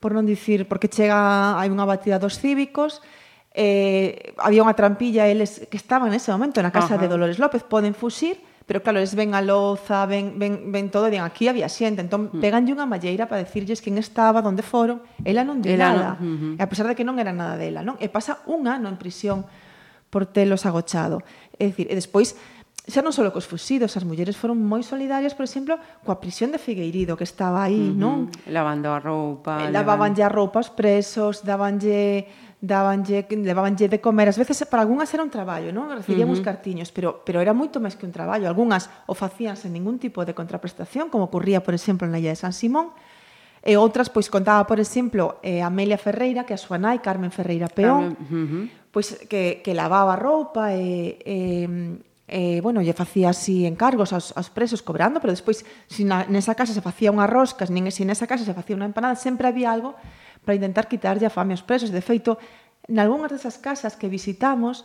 por 0.00 0.16
non 0.16 0.24
dicir, 0.24 0.64
porque 0.64 0.88
chega 0.88 1.60
hai 1.60 1.68
unha 1.68 1.84
batida 1.84 2.16
dos 2.16 2.40
cívicos, 2.40 3.04
eh, 3.52 4.32
había 4.40 4.64
unha 4.64 4.72
trampilla 4.72 5.28
eles 5.28 5.68
que 5.68 5.76
estaban 5.76 6.08
nese 6.08 6.32
momento 6.32 6.64
na 6.64 6.72
casa 6.72 6.96
Ajá. 6.96 7.04
de 7.04 7.12
Dolores 7.12 7.36
López, 7.36 7.60
poden 7.68 7.92
fuxir, 7.92 8.40
pero 8.64 8.80
claro, 8.80 8.96
eles 8.96 9.12
ven 9.12 9.36
a 9.36 9.44
loza, 9.44 10.08
ven, 10.08 10.40
ven, 10.40 10.72
ven 10.72 10.88
todo, 10.88 11.04
e 11.04 11.12
den 11.12 11.20
aquí 11.20 11.44
había 11.44 11.68
xente, 11.68 12.00
entón 12.00 12.32
mm. 12.32 12.40
peganlle 12.40 12.72
unha 12.72 12.88
malleira 12.88 13.28
para 13.28 13.44
decirlles 13.44 13.84
quen 13.84 14.00
estaba, 14.00 14.40
onde 14.40 14.64
foron, 14.64 15.04
ela 15.20 15.44
non 15.44 15.60
di 15.60 15.68
ela 15.76 15.92
nada, 15.92 16.08
non. 16.16 16.56
Uh 16.56 16.56
-huh. 16.56 16.64
a 16.64 16.66
pesar 16.72 16.88
de 16.88 16.96
que 16.96 17.04
non 17.04 17.20
era 17.20 17.36
nada 17.36 17.60
dela, 17.60 17.84
non? 17.84 18.00
E 18.00 18.08
pasa 18.08 18.40
un 18.48 18.64
ano 18.72 18.88
en 18.88 18.96
prisión 18.96 19.44
por 20.08 20.24
telos 20.24 20.64
agochado. 20.64 21.20
É 21.60 21.68
dicir, 21.68 21.92
e 21.92 21.94
despois 21.98 22.32
xa 22.88 23.04
non 23.04 23.12
só 23.12 23.20
cos 23.28 23.44
fusidos, 23.44 23.94
as 24.00 24.04
mulleres 24.08 24.34
foron 24.40 24.56
moi 24.56 24.80
solidarias, 24.80 25.36
por 25.36 25.44
exemplo, 25.44 25.76
coa 26.02 26.16
prisión 26.16 26.48
de 26.48 26.58
Figueirido 26.58 27.20
que 27.20 27.28
estaba 27.28 27.60
aí, 27.68 27.76
uh 27.76 27.92
-huh. 27.92 28.00
non? 28.00 28.16
Lavando 28.48 28.88
a 28.90 28.98
roupa, 28.98 29.68
eh, 29.68 29.70
lavabanlle 29.70 30.24
a 30.24 30.32
roupa 30.32 30.64
aos 30.64 30.72
presos, 30.72 31.44
dabanlle 31.44 32.24
dabanlle 32.58 33.28
levabanlle 33.30 33.86
de 33.86 34.00
comer, 34.00 34.32
ás 34.32 34.40
veces 34.40 34.58
para 34.66 34.82
algunhas 34.82 35.12
era 35.12 35.22
un 35.22 35.30
traballo, 35.30 35.70
non? 35.70 35.92
Recibíamos 35.92 36.40
uh 36.40 36.42
-huh. 36.42 36.48
cartiños, 36.48 36.88
pero 36.90 37.20
pero 37.22 37.44
era 37.44 37.52
moito 37.52 37.76
máis 37.78 37.94
que 37.94 38.08
un 38.08 38.14
traballo. 38.16 38.48
Algunhas 38.48 38.88
o 39.04 39.12
facían 39.12 39.54
sen 39.54 39.76
ningún 39.76 40.00
tipo 40.00 40.24
de 40.24 40.32
contraprestación, 40.32 41.12
como 41.12 41.28
ocurría, 41.28 41.60
por 41.60 41.76
exemplo, 41.76 42.08
na 42.08 42.16
Illa 42.16 42.32
de 42.32 42.40
San 42.40 42.56
Simón, 42.56 42.96
E 43.58 43.74
outras, 43.74 44.06
pois, 44.06 44.30
contaba, 44.30 44.62
por 44.70 44.78
exemplo, 44.78 45.42
eh, 45.42 45.60
Amelia 45.66 45.98
Ferreira, 45.98 46.46
que 46.46 46.54
a 46.54 46.60
súa 46.60 46.78
nai, 46.78 47.02
Carmen 47.02 47.34
Ferreira 47.34 47.66
Peón, 47.66 48.14
Carmen, 48.14 48.30
uh 48.30 48.46
-huh. 48.48 48.64
pois, 48.94 49.18
que, 49.26 49.60
que 49.66 49.74
lavaba 49.74 50.14
roupa 50.14 50.72
e, 50.78 51.18
e, 51.26 51.66
eh, 52.28 52.60
bueno, 52.60 52.84
lle 52.84 52.92
facía 52.92 53.32
así 53.32 53.64
encargos 53.64 54.12
aos, 54.12 54.36
aos 54.36 54.52
presos 54.52 54.84
cobrando, 54.84 55.18
pero 55.18 55.32
despois, 55.32 55.64
se 55.88 56.04
na, 56.04 56.28
nesa 56.28 56.52
casa 56.54 56.76
se 56.76 56.84
facía 56.84 57.08
unha 57.08 57.26
roscas, 57.26 57.72
nin 57.72 57.88
se 57.88 58.00
si 58.00 58.02
nesa 58.04 58.28
casa 58.28 58.44
se 58.44 58.52
facía 58.52 58.76
unha 58.76 58.86
empanada, 58.86 59.16
sempre 59.16 59.48
había 59.48 59.72
algo 59.72 59.96
para 60.44 60.54
intentar 60.54 60.86
quitarlle 60.86 61.24
a 61.24 61.32
fame 61.32 61.56
aos 61.56 61.64
presos. 61.64 61.88
De 61.88 62.04
feito, 62.04 62.36
nalgúnas 62.86 63.32
desas 63.32 63.56
casas 63.56 63.96
que 63.96 64.12
visitamos, 64.12 64.84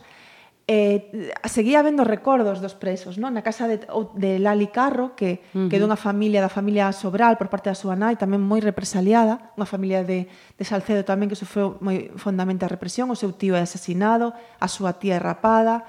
eh, 0.66 1.30
seguía 1.44 1.82
vendo 1.82 2.04
recordos 2.04 2.64
dos 2.64 2.72
presos, 2.72 3.20
non? 3.20 3.36
Na 3.36 3.44
casa 3.44 3.68
de, 3.68 3.84
de 4.16 4.40
Lali 4.40 4.72
Carro, 4.72 5.12
que, 5.12 5.44
uh 5.52 5.64
-huh. 5.64 5.68
que 5.68 5.76
dunha 5.76 6.00
familia, 6.00 6.40
da 6.40 6.48
familia 6.48 6.88
Sobral, 6.96 7.36
por 7.36 7.52
parte 7.52 7.68
da 7.68 7.76
súa 7.76 7.92
nai, 7.92 8.16
tamén 8.16 8.40
moi 8.40 8.64
represaliada, 8.64 9.52
unha 9.60 9.68
familia 9.68 10.00
de, 10.00 10.24
de 10.28 10.64
Salcedo 10.64 11.04
tamén 11.04 11.28
que 11.28 11.36
sofreu 11.36 11.76
moi 11.84 12.08
fondamente 12.16 12.64
a 12.64 12.72
represión, 12.72 13.12
o 13.12 13.16
seu 13.18 13.36
tío 13.36 13.52
é 13.52 13.60
asesinado, 13.60 14.32
a 14.56 14.68
súa 14.68 14.96
tía 14.96 15.16
é 15.16 15.20
rapada, 15.20 15.84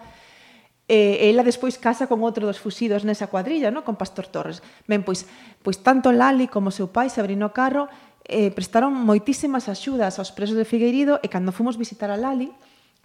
E, 0.86 1.34
ela 1.34 1.42
despois 1.42 1.82
casa 1.82 2.06
con 2.06 2.22
outro 2.22 2.46
dos 2.46 2.62
fusidos 2.62 3.02
nesa 3.02 3.26
cuadrilla, 3.26 3.74
no? 3.74 3.82
con 3.82 3.98
Pastor 3.98 4.30
Torres. 4.30 4.62
Ben, 4.86 5.02
pois, 5.02 5.26
pois 5.66 5.82
tanto 5.82 6.14
Lali 6.14 6.46
como 6.46 6.70
seu 6.70 6.94
pai 6.94 7.10
Sabrino 7.10 7.50
carro 7.50 7.90
eh, 8.26 8.54
prestaron 8.54 8.94
moitísimas 8.94 9.66
axudas 9.66 10.22
aos 10.22 10.30
presos 10.30 10.58
de 10.58 10.66
Figueirido 10.66 11.18
e 11.26 11.28
cando 11.30 11.50
fomos 11.50 11.78
visitar 11.78 12.14
a 12.14 12.18
Lali, 12.18 12.54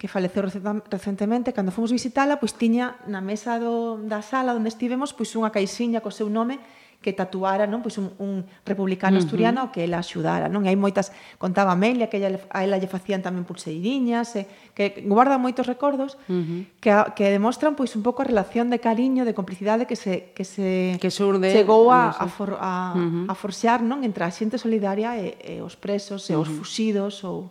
que 0.01 0.09
faleceu 0.09 0.49
recentemente, 0.89 1.53
cando 1.53 1.73
fomos 1.73 1.93
visitala, 1.93 2.41
pois 2.41 2.57
tiña 2.57 2.97
na 3.05 3.21
mesa 3.21 3.61
do, 3.61 4.01
da 4.01 4.25
sala 4.25 4.57
onde 4.57 4.73
estivemos 4.73 5.13
pois 5.13 5.33
unha 5.37 5.53
caixiña 5.53 6.01
co 6.01 6.13
seu 6.13 6.33
nome 6.33 6.61
que 7.01 7.17
tatuara 7.17 7.65
non 7.65 7.81
pois 7.81 7.97
un, 7.97 8.13
un 8.21 8.45
republicano 8.69 9.17
uh 9.17 9.21
-huh. 9.21 9.25
asturiano 9.25 9.73
que 9.73 9.89
ela 9.89 10.05
axudara. 10.05 10.53
Non? 10.53 10.69
E 10.69 10.69
hai 10.69 10.77
moitas, 10.77 11.17
contaba 11.41 11.73
Amelia, 11.73 12.13
que 12.13 12.21
ella, 12.21 12.37
a 12.53 12.61
ela 12.61 12.77
lle 12.77 12.93
facían 12.93 13.25
tamén 13.25 13.49
pulseiriñas, 13.49 14.37
e, 14.37 14.45
que 14.77 15.01
guarda 15.09 15.41
moitos 15.41 15.65
recordos 15.65 16.21
uh 16.29 16.45
-huh. 16.45 16.61
que, 16.77 16.93
que 17.17 17.33
demostran 17.33 17.73
pois 17.73 17.97
un 17.97 18.05
pouco 18.05 18.21
a 18.21 18.29
relación 18.29 18.69
de 18.69 18.85
cariño, 18.85 19.25
de 19.25 19.33
complicidade 19.33 19.89
que 19.89 19.97
se, 19.97 20.37
que 20.37 20.45
se 20.45 21.01
que 21.01 21.09
surde, 21.09 21.49
chegou 21.49 21.89
a, 21.89 22.13
a, 22.13 22.29
for, 22.29 22.61
a, 22.61 22.93
uh 22.93 23.01
-huh. 23.01 23.33
a 23.33 23.35
forxar 23.35 23.81
non? 23.81 24.05
entre 24.05 24.29
a 24.29 24.31
xente 24.31 24.61
solidaria 24.61 25.17
e, 25.17 25.41
e 25.41 25.65
os 25.65 25.81
presos, 25.81 26.29
e 26.29 26.37
uh 26.37 26.45
-huh. 26.45 26.45
os 26.45 26.49
fusidos 26.53 27.25
ou... 27.25 27.49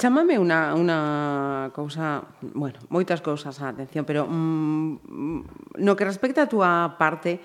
Chámame 0.00 0.40
unha, 0.40 0.72
unha 0.72 0.98
cousa, 1.76 2.24
bueno, 2.40 2.80
moitas 2.88 3.20
cousas 3.20 3.60
a 3.60 3.68
atención, 3.68 4.08
pero 4.08 4.24
mm, 4.24 4.88
mm 5.04 5.40
no 5.84 5.92
que 5.92 6.08
respecta 6.08 6.46
a 6.46 6.48
túa 6.48 6.96
parte 6.96 7.44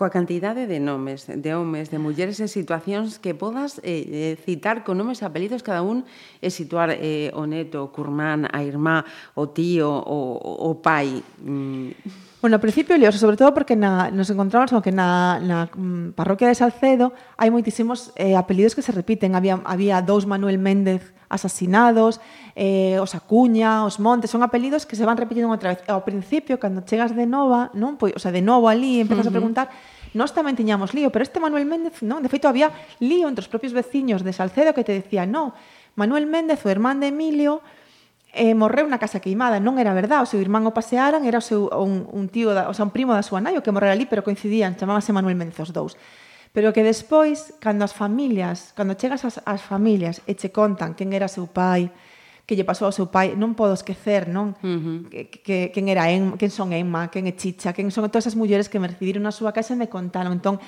coa 0.00 0.08
cantidade 0.08 0.64
de 0.64 0.80
nomes, 0.80 1.28
de 1.28 1.52
homes, 1.52 1.92
de 1.92 2.00
mulleres 2.00 2.40
e 2.40 2.48
situacións 2.48 3.20
que 3.20 3.36
podas 3.36 3.84
eh, 3.84 4.32
eh, 4.32 4.34
citar 4.40 4.80
con 4.80 4.96
nomes 4.96 5.20
e 5.20 5.28
apelidos 5.28 5.60
cada 5.60 5.84
un 5.84 6.08
e 6.40 6.48
situar 6.48 6.96
eh, 6.96 7.28
o 7.36 7.44
neto, 7.44 7.84
o 7.84 7.92
curmán, 7.92 8.48
a 8.48 8.64
irmá, 8.64 9.04
o 9.36 9.52
tío, 9.52 9.92
o, 9.92 10.40
o 10.40 10.80
pai. 10.80 11.20
Mm. 11.44 12.29
Bueno, 12.40 12.56
ao 12.56 12.64
principio 12.64 12.96
lioso, 12.96 13.20
sobre 13.20 13.36
todo 13.36 13.52
porque 13.52 13.76
na, 13.76 14.08
nos 14.08 14.32
encontramos 14.32 14.72
con 14.72 14.80
que 14.80 14.96
na, 14.96 15.36
na 15.44 15.68
mm, 15.68 16.16
parroquia 16.16 16.48
de 16.48 16.56
Salcedo 16.56 17.12
hai 17.36 17.52
moitísimos 17.52 18.16
eh, 18.16 18.32
apelidos 18.32 18.72
que 18.72 18.80
se 18.80 18.96
repiten. 18.96 19.36
Había, 19.36 19.60
había 19.68 20.00
dous 20.00 20.24
Manuel 20.24 20.56
Méndez 20.56 21.12
asasinados, 21.28 22.16
eh, 22.56 22.96
os 22.96 23.12
Acuña, 23.12 23.84
os 23.84 24.00
Montes, 24.00 24.32
son 24.32 24.40
apelidos 24.40 24.88
que 24.88 24.96
se 24.96 25.04
van 25.04 25.20
repetindo 25.20 25.52
outra 25.52 25.76
vez. 25.76 25.84
Ao 25.84 26.00
principio, 26.00 26.56
cando 26.56 26.80
chegas 26.80 27.12
de 27.12 27.28
nova, 27.28 27.68
non? 27.76 28.00
Pois, 28.00 28.16
o 28.16 28.20
sea, 28.24 28.32
de 28.32 28.40
novo 28.40 28.72
ali, 28.72 29.04
empezas 29.04 29.28
uh 29.28 29.28
-huh. 29.28 29.36
a 29.36 29.36
preguntar, 29.36 29.66
nós 30.16 30.32
tamén 30.32 30.56
tiñamos 30.56 30.96
lío, 30.96 31.12
pero 31.12 31.20
este 31.20 31.44
Manuel 31.44 31.68
Méndez, 31.68 32.00
non? 32.00 32.24
De 32.24 32.32
feito, 32.32 32.48
había 32.48 32.72
lío 33.04 33.28
entre 33.28 33.44
os 33.44 33.52
propios 33.52 33.76
veciños 33.76 34.24
de 34.24 34.32
Salcedo 34.32 34.72
que 34.72 34.80
te 34.80 34.96
decían, 34.96 35.28
non, 35.28 35.52
Manuel 35.92 36.24
Méndez, 36.24 36.64
o 36.64 36.72
irmán 36.72 37.04
de 37.04 37.12
Emilio, 37.12 37.60
e 38.30 38.54
morreu 38.54 38.86
na 38.86 39.02
casa 39.02 39.18
queimada, 39.18 39.58
non 39.58 39.74
era 39.82 39.90
verdade, 39.90 40.22
o 40.22 40.30
seu 40.30 40.38
irmán 40.38 40.62
o 40.62 40.70
pasearan, 40.70 41.26
era 41.26 41.42
o 41.42 41.44
seu 41.44 41.66
un, 41.74 42.06
un 42.06 42.30
tío, 42.30 42.54
da, 42.54 42.70
o 42.70 42.74
sea, 42.74 42.86
un 42.86 42.94
primo 42.94 43.10
da 43.10 43.26
súa 43.26 43.42
nai 43.42 43.58
o 43.58 43.62
que 43.62 43.74
morrera 43.74 43.92
ali, 43.92 44.06
pero 44.06 44.22
coincidían, 44.22 44.78
chamábase 44.78 45.10
Manuel 45.10 45.34
Méndez 45.34 45.58
os 45.58 45.74
dous. 45.74 45.98
Pero 46.54 46.74
que 46.74 46.82
despois, 46.82 47.54
cando 47.58 47.82
as 47.82 47.94
familias, 47.94 48.70
cando 48.74 48.94
chegas 48.94 49.26
ás, 49.26 49.42
ás 49.42 49.62
familias 49.62 50.22
e 50.30 50.38
che 50.38 50.54
contan 50.54 50.94
quen 50.94 51.10
era 51.10 51.26
seu 51.26 51.50
pai, 51.50 51.90
que 52.46 52.58
lle 52.58 52.66
pasou 52.66 52.90
ao 52.90 52.94
seu 52.94 53.06
pai, 53.10 53.38
non 53.38 53.54
podo 53.54 53.74
esquecer, 53.74 54.26
non? 54.26 54.58
Uh 54.62 54.78
-huh. 54.78 54.98
que, 55.10 55.30
que, 55.30 55.56
quen 55.70 55.86
era 55.86 56.10
en, 56.10 56.34
quen 56.34 56.50
son 56.50 56.74
Emma, 56.74 57.10
quen 57.10 57.30
é 57.30 57.34
Chicha, 57.34 57.74
quen 57.74 57.90
son 57.94 58.06
todas 58.10 58.26
as 58.26 58.34
mulleres 58.34 58.66
que 58.66 58.82
me 58.82 58.90
recibiron 58.90 59.22
na 59.22 59.34
súa 59.34 59.54
casa 59.54 59.74
e 59.74 59.78
me 59.78 59.86
contaron. 59.86 60.34
Entón, 60.34 60.58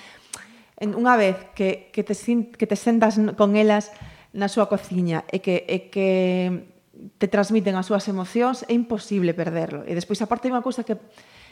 en, 0.78 0.94
unha 0.94 1.18
vez 1.18 1.38
que, 1.58 1.90
que, 1.90 2.02
te, 2.06 2.14
que 2.58 2.66
te 2.66 2.78
sentas 2.78 3.18
con 3.34 3.54
elas 3.58 3.90
na 4.30 4.46
súa 4.46 4.70
cociña 4.70 5.26
e 5.30 5.42
que, 5.42 5.66
e 5.66 5.90
que 5.90 6.71
te 7.18 7.26
transmiten 7.26 7.74
as 7.74 7.86
súas 7.90 8.06
emocións, 8.06 8.62
é 8.68 8.74
imposible 8.74 9.34
perderlo. 9.34 9.82
E 9.88 9.92
despois, 9.96 10.20
aparte, 10.22 10.46
hai 10.48 10.54
unha 10.54 10.62
cousa 10.62 10.86
que, 10.86 10.98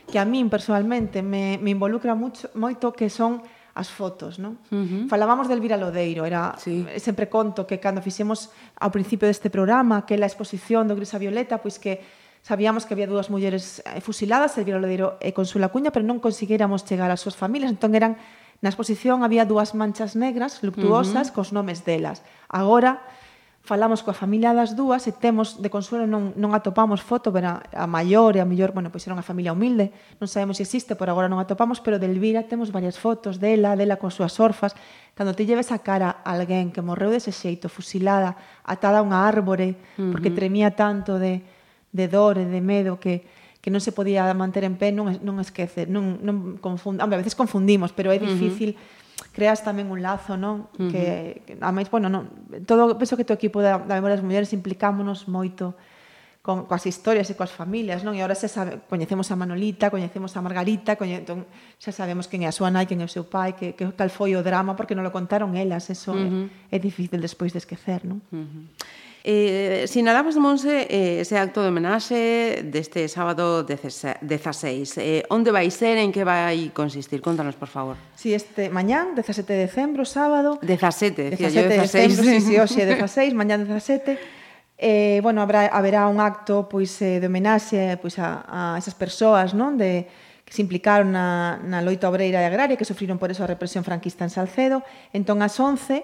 que 0.07 0.19
a 0.19 0.27
min 0.27 0.51
personalmente 0.51 1.23
me, 1.23 1.59
me 1.59 1.75
involucra 1.75 2.15
mucho, 2.15 2.51
moito 2.55 2.95
que 2.95 3.11
son 3.11 3.43
as 3.75 3.89
fotos, 3.91 4.39
non? 4.39 4.59
Uh 4.71 4.83
-huh. 4.83 5.03
Falábamos 5.09 5.47
de 5.47 5.55
Elvira 5.55 5.79
Lodeiro, 5.79 6.27
era 6.27 6.55
sí. 6.59 6.87
sempre 6.99 7.31
conto 7.31 7.67
que 7.67 7.79
cando 7.79 8.03
fixemos 8.03 8.51
ao 8.79 8.91
principio 8.91 9.31
deste 9.31 9.51
programa 9.51 10.07
que 10.07 10.19
la 10.19 10.27
exposición 10.27 10.91
do 10.91 10.99
Grisa 10.99 11.19
Violeta, 11.19 11.63
pois 11.63 11.79
que 11.79 12.03
sabíamos 12.43 12.87
que 12.87 12.95
había 12.95 13.07
dúas 13.07 13.31
mulleres 13.31 13.83
eh, 13.87 14.01
fusiladas, 14.01 14.57
Elvira 14.59 14.81
Lodeiro 14.83 15.21
e 15.21 15.31
Consuela 15.33 15.71
Cuña, 15.71 15.95
pero 15.95 16.07
non 16.07 16.19
conseguíramos 16.19 16.83
chegar 16.83 17.11
ás 17.13 17.23
súas 17.23 17.39
familias, 17.39 17.71
entón 17.71 17.95
eran 17.95 18.19
na 18.61 18.69
exposición 18.69 19.25
había 19.25 19.49
dúas 19.49 19.73
manchas 19.73 20.13
negras, 20.19 20.61
luctuosas, 20.61 21.29
uh 21.29 21.33
-huh. 21.33 21.37
cos 21.37 21.49
nomes 21.55 21.87
delas. 21.87 22.21
Agora, 22.51 23.01
falamos 23.71 24.03
coa 24.03 24.19
familia 24.19 24.51
das 24.51 24.75
dúas 24.75 25.07
e 25.07 25.15
temos 25.15 25.63
de 25.63 25.71
consuelo 25.71 26.03
non, 26.03 26.35
non 26.35 26.51
atopamos 26.59 26.99
foto, 27.07 27.31
pero 27.31 27.55
a, 27.55 27.63
a 27.71 27.87
maior 27.87 28.35
e 28.35 28.43
a 28.43 28.47
mellor, 28.49 28.75
bueno, 28.75 28.91
pois 28.91 29.07
era 29.07 29.15
unha 29.15 29.23
familia 29.23 29.55
humilde, 29.55 29.95
non 30.19 30.27
sabemos 30.27 30.59
se 30.59 30.67
existe, 30.67 30.99
por 30.99 31.07
agora 31.07 31.31
non 31.31 31.39
atopamos, 31.39 31.79
pero 31.79 32.03
de 32.03 32.11
Elvira 32.11 32.51
temos 32.51 32.75
varias 32.75 32.99
fotos 32.99 33.39
dela, 33.39 33.79
dela 33.79 33.95
con 33.95 34.11
súas 34.11 34.43
orfas, 34.43 34.75
cando 35.15 35.39
te 35.39 35.47
lleves 35.47 35.71
a 35.71 35.79
cara 35.87 36.19
a 36.27 36.35
alguén 36.35 36.75
que 36.75 36.83
morreu 36.83 37.15
dese 37.15 37.31
xeito, 37.31 37.71
fusilada, 37.71 38.35
atada 38.67 38.99
a 38.99 39.07
unha 39.07 39.23
árbore, 39.23 39.79
uh 39.95 40.03
-huh. 40.03 40.11
porque 40.11 40.35
tremía 40.35 40.75
tanto 40.75 41.23
de, 41.23 41.47
de 41.95 42.11
dor 42.11 42.43
e 42.43 42.51
de 42.51 42.59
medo 42.59 42.99
que, 42.99 43.23
que 43.63 43.71
non 43.71 43.79
se 43.79 43.95
podía 43.95 44.27
manter 44.35 44.67
en 44.67 44.75
pé, 44.83 44.91
non, 44.91 45.15
non 45.23 45.39
esquece, 45.39 45.87
non, 45.87 46.19
non 46.27 46.59
confund... 46.59 46.99
Hombre, 46.99 47.15
a 47.15 47.23
veces 47.23 47.39
confundimos, 47.39 47.95
pero 47.95 48.11
é 48.11 48.19
difícil 48.19 48.75
uh 48.75 48.83
-huh 48.83 49.00
creas 49.33 49.61
tamén 49.61 49.93
un 49.93 50.01
lazo, 50.01 50.41
non? 50.41 50.71
Uh 50.77 50.87
-huh. 50.87 50.91
que, 50.91 51.05
que 51.47 51.53
a 51.61 51.71
máis, 51.71 51.93
bueno, 51.93 52.09
non, 52.09 52.29
todo 52.65 52.97
penso 52.97 53.17
que 53.17 53.25
o 53.29 53.37
equipo 53.37 53.61
da, 53.61 53.79
da 53.79 53.99
memoria 53.99 54.17
das 54.17 54.25
mulleres 54.25 54.51
implicámonos 54.57 55.29
moito 55.29 55.77
con 56.41 56.65
coas 56.65 56.89
historias 56.89 57.29
e 57.29 57.37
coas 57.37 57.53
familias, 57.53 58.01
non? 58.01 58.17
E 58.17 58.25
agora 58.25 58.33
xa 58.33 58.49
sabe, 58.49 58.81
coñecemos 58.89 59.29
a 59.29 59.37
Manolita, 59.37 59.93
coñecemos 59.93 60.33
a 60.35 60.41
Margarita, 60.41 60.97
coñe, 60.97 61.21
entón, 61.21 61.45
xa 61.77 61.93
sabemos 61.93 62.33
quen 62.33 62.43
é 62.43 62.49
a 62.49 62.55
súa 62.57 62.73
nai, 62.73 62.89
quen 62.89 63.05
é 63.05 63.07
o 63.07 63.13
seu 63.13 63.29
pai, 63.29 63.53
que, 63.53 63.77
que 63.77 63.85
cal 63.93 64.09
foi 64.09 64.33
o 64.33 64.41
drama 64.41 64.73
porque 64.73 64.97
non 64.97 65.05
lo 65.05 65.13
contaron 65.13 65.53
elas, 65.53 65.93
eso 65.93 66.17
uh 66.17 66.17
-huh. 66.17 66.73
é, 66.73 66.77
é 66.77 66.79
difícil 66.81 67.21
despois 67.21 67.53
de 67.53 67.61
esquecer, 67.61 68.09
non? 68.09 68.25
Uh 68.33 68.41
-huh. 68.41 68.65
Eh, 69.23 69.85
sinalabas, 69.87 70.37
Monse, 70.37 70.87
eh, 70.89 71.21
ese 71.21 71.37
acto 71.37 71.61
de 71.61 71.69
homenaxe 71.69 72.65
deste 72.65 73.05
sábado 73.09 73.65
16. 73.65 74.97
Eh, 74.97 75.25
onde 75.29 75.53
vai 75.53 75.69
ser, 75.69 76.01
en 76.01 76.09
que 76.09 76.25
vai 76.25 76.73
consistir? 76.73 77.21
Contanos, 77.21 77.53
por 77.53 77.69
favor. 77.69 78.01
Si, 78.17 78.33
sí, 78.33 78.35
este 78.35 78.73
mañán, 78.73 79.13
17 79.13 79.53
de 79.53 79.69
decembro, 79.69 80.09
sábado. 80.09 80.57
17, 80.65 81.37
17 81.37 81.53
yo 81.53 81.69
16. 81.69 82.17
Decembro, 82.17 82.25
sí, 82.25 82.41
sí, 82.41 82.55
hoxe 82.57 82.87
16, 82.89 83.35
mañán 83.41 83.69
17. 83.69 84.17
Eh, 84.81 85.21
bueno, 85.23 85.43
habrá, 85.43 85.69
haberá 85.69 86.09
un 86.09 86.21
acto 86.21 86.65
pois 86.65 86.89
eh, 87.05 87.21
de 87.21 87.29
homenaxe 87.29 88.01
pois 88.01 88.17
a, 88.17 88.49
a 88.49 88.79
esas 88.81 88.97
persoas, 88.97 89.53
non? 89.53 89.77
De, 89.77 90.09
que 90.51 90.57
se 90.59 90.67
implicaron 90.67 91.15
na, 91.15 91.63
na 91.63 91.79
loita 91.79 92.11
obreira 92.11 92.43
e 92.43 92.47
agraria 92.49 92.75
que 92.75 92.83
sufriron 92.83 93.23
por 93.23 93.31
esa 93.31 93.47
represión 93.47 93.87
franquista 93.87 94.27
en 94.27 94.35
Salcedo. 94.35 94.83
Entón, 95.15 95.45
as 95.47 95.55
11, 95.55 96.03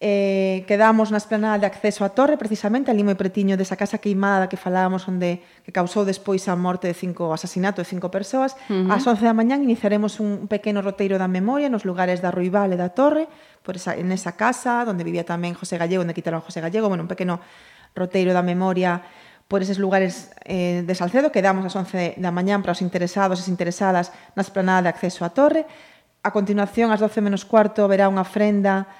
Eh, 0.00 0.64
quedamos 0.66 1.14
na 1.14 1.22
esplanada 1.22 1.62
de 1.62 1.66
acceso 1.70 2.02
á 2.02 2.10
torre, 2.10 2.34
precisamente, 2.34 2.90
ali 2.90 3.06
moi 3.06 3.14
pretiño 3.14 3.54
desa 3.54 3.78
casa 3.78 4.02
queimada 4.02 4.44
da 4.44 4.50
que 4.50 4.58
falábamos 4.58 5.06
onde 5.06 5.38
que 5.62 5.70
causou 5.70 6.02
despois 6.02 6.44
a 6.50 6.58
morte 6.58 6.90
de 6.90 6.96
cinco 6.98 7.30
asasinato 7.30 7.78
de 7.78 7.86
cinco 7.86 8.10
persoas. 8.10 8.58
Uh 8.66 8.90
-huh. 8.90 8.94
Ás 8.94 9.06
11 9.06 9.22
da 9.22 9.32
mañán 9.32 9.62
iniciaremos 9.62 10.18
un 10.18 10.50
pequeno 10.50 10.82
roteiro 10.82 11.14
da 11.16 11.30
memoria 11.30 11.70
nos 11.70 11.86
lugares 11.86 12.18
da 12.18 12.34
Ruibal 12.34 12.74
e 12.74 12.76
da 12.76 12.90
Torre, 12.90 13.30
por 13.62 13.78
esa, 13.78 13.94
en 13.94 14.10
esa 14.10 14.34
casa 14.34 14.82
onde 14.84 15.06
vivía 15.06 15.22
tamén 15.22 15.54
José 15.54 15.78
Gallego, 15.78 16.02
onde 16.02 16.12
quitaron 16.12 16.42
a 16.42 16.44
José 16.44 16.58
Gallego, 16.58 16.90
bueno, 16.90 17.06
un 17.06 17.10
pequeno 17.10 17.38
roteiro 17.94 18.34
da 18.34 18.42
memoria 18.42 19.00
por 19.46 19.62
eses 19.62 19.78
lugares 19.78 20.34
eh, 20.44 20.82
de 20.82 20.94
Salcedo. 20.98 21.30
Quedamos 21.30 21.62
ás 21.64 21.76
11 21.78 22.18
da 22.18 22.34
mañán 22.34 22.66
para 22.66 22.74
os 22.74 22.82
interesados 22.82 23.40
e 23.40 23.48
interesadas 23.48 24.10
na 24.34 24.42
esplanada 24.42 24.84
de 24.84 24.90
acceso 24.90 25.22
á 25.22 25.30
torre. 25.30 25.64
A 26.26 26.34
continuación, 26.34 26.90
ás 26.90 26.98
12 26.98 27.22
menos 27.22 27.46
cuarto, 27.46 27.86
verá 27.86 28.10
unha 28.10 28.26
ofrenda 28.26 28.90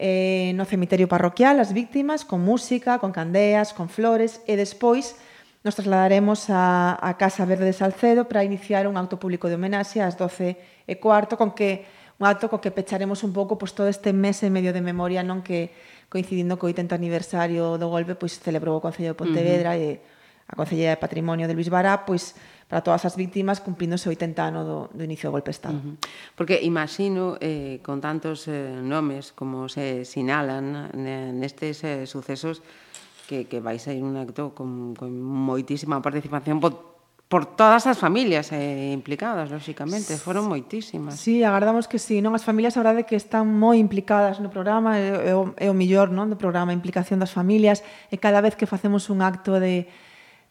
eh, 0.00 0.56
no 0.56 0.64
cemiterio 0.64 1.12
parroquial 1.12 1.60
as 1.60 1.76
víctimas 1.76 2.24
con 2.24 2.40
música, 2.40 2.96
con 2.96 3.12
candeas, 3.12 3.76
con 3.76 3.92
flores 3.92 4.40
e 4.48 4.56
despois 4.56 5.20
nos 5.60 5.76
trasladaremos 5.76 6.48
a, 6.48 6.96
a 6.96 7.20
Casa 7.20 7.44
Verde 7.44 7.68
de 7.68 7.76
Salcedo 7.76 8.24
para 8.24 8.40
iniciar 8.40 8.88
un 8.88 8.96
auto 8.96 9.20
público 9.20 9.52
de 9.52 9.60
homenaxe 9.60 10.00
ás 10.00 10.16
12 10.16 10.56
e 10.88 10.94
cuarto 10.96 11.36
con 11.36 11.52
que 11.52 11.84
un 12.16 12.24
acto 12.24 12.48
co 12.48 12.64
que 12.64 12.72
pecharemos 12.72 13.20
un 13.28 13.36
pouco 13.36 13.60
pois, 13.60 13.76
todo 13.76 13.92
este 13.92 14.16
mes 14.16 14.40
e 14.40 14.48
medio 14.48 14.72
de 14.72 14.80
memoria 14.80 15.20
non 15.20 15.44
que 15.44 15.68
coincidindo 16.08 16.56
co 16.56 16.72
80 16.72 16.96
aniversario 16.96 17.76
do 17.76 17.92
golpe 17.92 18.16
pois 18.16 18.40
celebrou 18.40 18.80
o 18.80 18.84
Concello 18.84 19.12
de 19.12 19.20
Pontevedra 19.20 19.76
uh 19.76 19.80
-huh. 19.80 20.00
e 20.00 20.48
a 20.48 20.56
Concellería 20.56 20.96
de 20.96 21.02
Patrimonio 21.04 21.44
de 21.44 21.52
Luis 21.52 21.68
Bará 21.68 22.08
pois 22.08 22.32
para 22.70 22.86
todas 22.86 23.02
as 23.02 23.18
víctimas 23.18 23.58
cumpríndose 23.58 24.06
80 24.06 24.38
anos 24.38 24.62
do, 24.62 24.78
do 24.94 25.02
inicio 25.02 25.26
do 25.26 25.34
golpe 25.34 25.50
de 25.50 25.58
Estado. 25.58 25.74
Uh 25.74 25.98
-huh. 25.98 26.06
Porque 26.38 26.62
imagino 26.62 27.34
eh, 27.42 27.82
con 27.82 27.98
tantos 27.98 28.46
eh, 28.46 28.78
nomes 28.78 29.34
como 29.34 29.66
se 29.66 30.06
sinalan 30.06 30.94
eh, 30.94 31.34
nestes 31.34 31.82
eh, 31.82 32.06
sucesos 32.06 32.62
que, 33.26 33.50
que 33.50 33.58
vai 33.58 33.82
ser 33.82 33.98
un 33.98 34.14
acto 34.14 34.54
con, 34.54 34.94
con 34.94 35.10
moitísima 35.18 35.98
participación 35.98 36.62
por, 36.62 36.78
por 37.30 37.46
todas 37.46 37.86
as 37.86 37.98
familias 37.98 38.50
eh, 38.50 38.90
implicadas, 38.94 39.50
lóxicamente, 39.50 40.18
foron 40.18 40.46
moitísimas. 40.46 41.14
Sí, 41.14 41.42
agardamos 41.42 41.86
que 41.86 41.98
sí, 41.98 42.22
non 42.22 42.34
as 42.34 42.42
familias 42.42 42.74
a 42.74 42.82
verdade 42.82 43.06
que 43.06 43.14
están 43.14 43.46
moi 43.46 43.78
implicadas 43.78 44.38
no 44.38 44.50
programa, 44.50 44.98
é, 44.98 45.30
é, 45.30 45.34
o, 45.34 45.54
é 45.58 45.70
o 45.70 45.74
millor, 45.74 46.10
non, 46.10 46.26
do 46.26 46.34
programa, 46.34 46.70
a 46.70 46.78
implicación 46.78 47.22
das 47.22 47.30
familias, 47.30 47.86
e 48.10 48.18
cada 48.18 48.42
vez 48.42 48.58
que 48.58 48.66
facemos 48.66 49.10
un 49.14 49.22
acto 49.22 49.62
de 49.62 49.86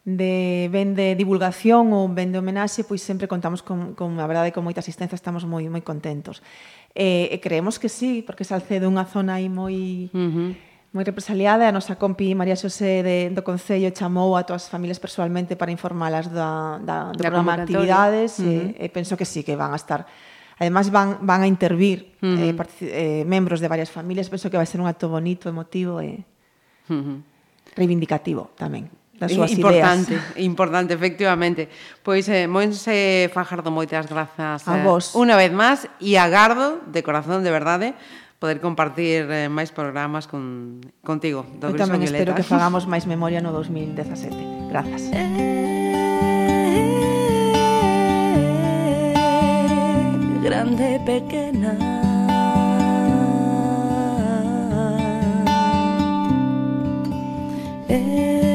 de 0.04 0.68
ben 0.72 0.96
de 0.96 1.14
divulgación 1.14 1.92
ou 1.92 2.08
ben 2.08 2.32
de 2.32 2.40
homenaxe, 2.40 2.82
pois 2.84 3.04
sempre 3.04 3.28
contamos 3.28 3.60
con, 3.60 3.92
con 3.94 4.16
a 4.18 4.26
verdade, 4.26 4.52
con 4.52 4.64
moita 4.64 4.80
asistencia, 4.80 5.14
estamos 5.14 5.44
moi 5.44 5.66
moi 5.68 5.84
contentos. 5.84 6.40
E, 6.96 7.30
e 7.30 7.36
creemos 7.38 7.78
que 7.78 7.88
sí, 7.88 8.24
porque 8.24 8.42
Salcedo 8.42 8.88
é 8.88 8.90
unha 8.90 9.04
zona 9.04 9.40
aí 9.40 9.48
moi... 9.48 10.08
Uh 10.12 10.30
-huh 10.32 10.70
moi 10.90 11.06
represaliada, 11.06 11.70
a 11.70 11.72
nosa 11.72 11.94
compi 11.94 12.34
María 12.34 12.58
Xosé 12.58 13.06
de, 13.06 13.30
do 13.30 13.46
Concello 13.46 13.94
chamou 13.94 14.34
a 14.34 14.42
todas 14.42 14.66
as 14.66 14.70
familias 14.74 14.98
persoalmente 14.98 15.54
para 15.54 15.70
informalas 15.70 16.26
da, 16.26 16.82
da, 16.82 17.14
do 17.14 17.22
da 17.22 17.30
programa 17.30 17.54
de 17.54 17.62
actividades 17.62 18.42
uh 18.42 18.42
-huh. 18.42 18.74
e, 18.74 18.86
e 18.86 18.86
penso 18.90 19.14
que 19.14 19.22
sí, 19.22 19.46
que 19.46 19.54
van 19.54 19.70
a 19.70 19.78
estar 19.78 20.02
Ademais 20.60 20.92
van, 20.92 21.16
van 21.24 21.40
a 21.40 21.48
intervir 21.48 22.12
uh 22.20 22.36
-huh. 22.36 22.52
eh, 22.52 23.22
eh, 23.22 23.24
membros 23.24 23.64
de 23.64 23.68
varias 23.70 23.88
familias, 23.88 24.28
penso 24.28 24.50
que 24.50 24.58
vai 24.58 24.66
ser 24.66 24.82
un 24.82 24.90
acto 24.90 25.08
bonito, 25.08 25.48
emotivo 25.48 26.02
e 26.02 26.26
uh 26.90 26.92
-huh. 26.92 27.18
reivindicativo 27.78 28.50
tamén 28.58 28.90
das 29.20 29.36
súas 29.36 29.52
importante, 29.52 30.16
ideas. 30.16 30.40
Importante, 30.40 30.96
efectivamente. 30.96 31.68
Pois, 32.00 32.24
eh, 32.32 32.48
Moense 32.48 33.28
Fajardo, 33.28 33.68
moitas 33.68 34.08
grazas. 34.08 34.64
A 34.64 34.80
eh, 34.80 34.82
vos. 34.82 35.12
Unha 35.12 35.36
vez 35.36 35.52
máis, 35.52 35.84
e 36.00 36.16
agardo, 36.16 36.80
de 36.88 37.04
corazón, 37.04 37.44
de 37.44 37.52
verdade, 37.52 37.92
poder 38.40 38.64
compartir 38.64 39.28
eh, 39.28 39.52
máis 39.52 39.68
programas 39.76 40.24
con, 40.24 40.80
contigo. 41.04 41.44
Do 41.60 41.68
Eu 41.68 41.76
tamén 41.76 42.00
espero 42.00 42.32
que 42.32 42.40
fagamos 42.40 42.88
máis 42.88 43.04
memoria 43.04 43.44
no 43.44 43.52
2017. 43.52 44.72
Grazas. 44.72 45.12
Eh, 45.12 45.20
eh, 45.20 46.88
grande, 50.40 50.96
pequena. 51.04 51.76
Eh, 57.92 58.49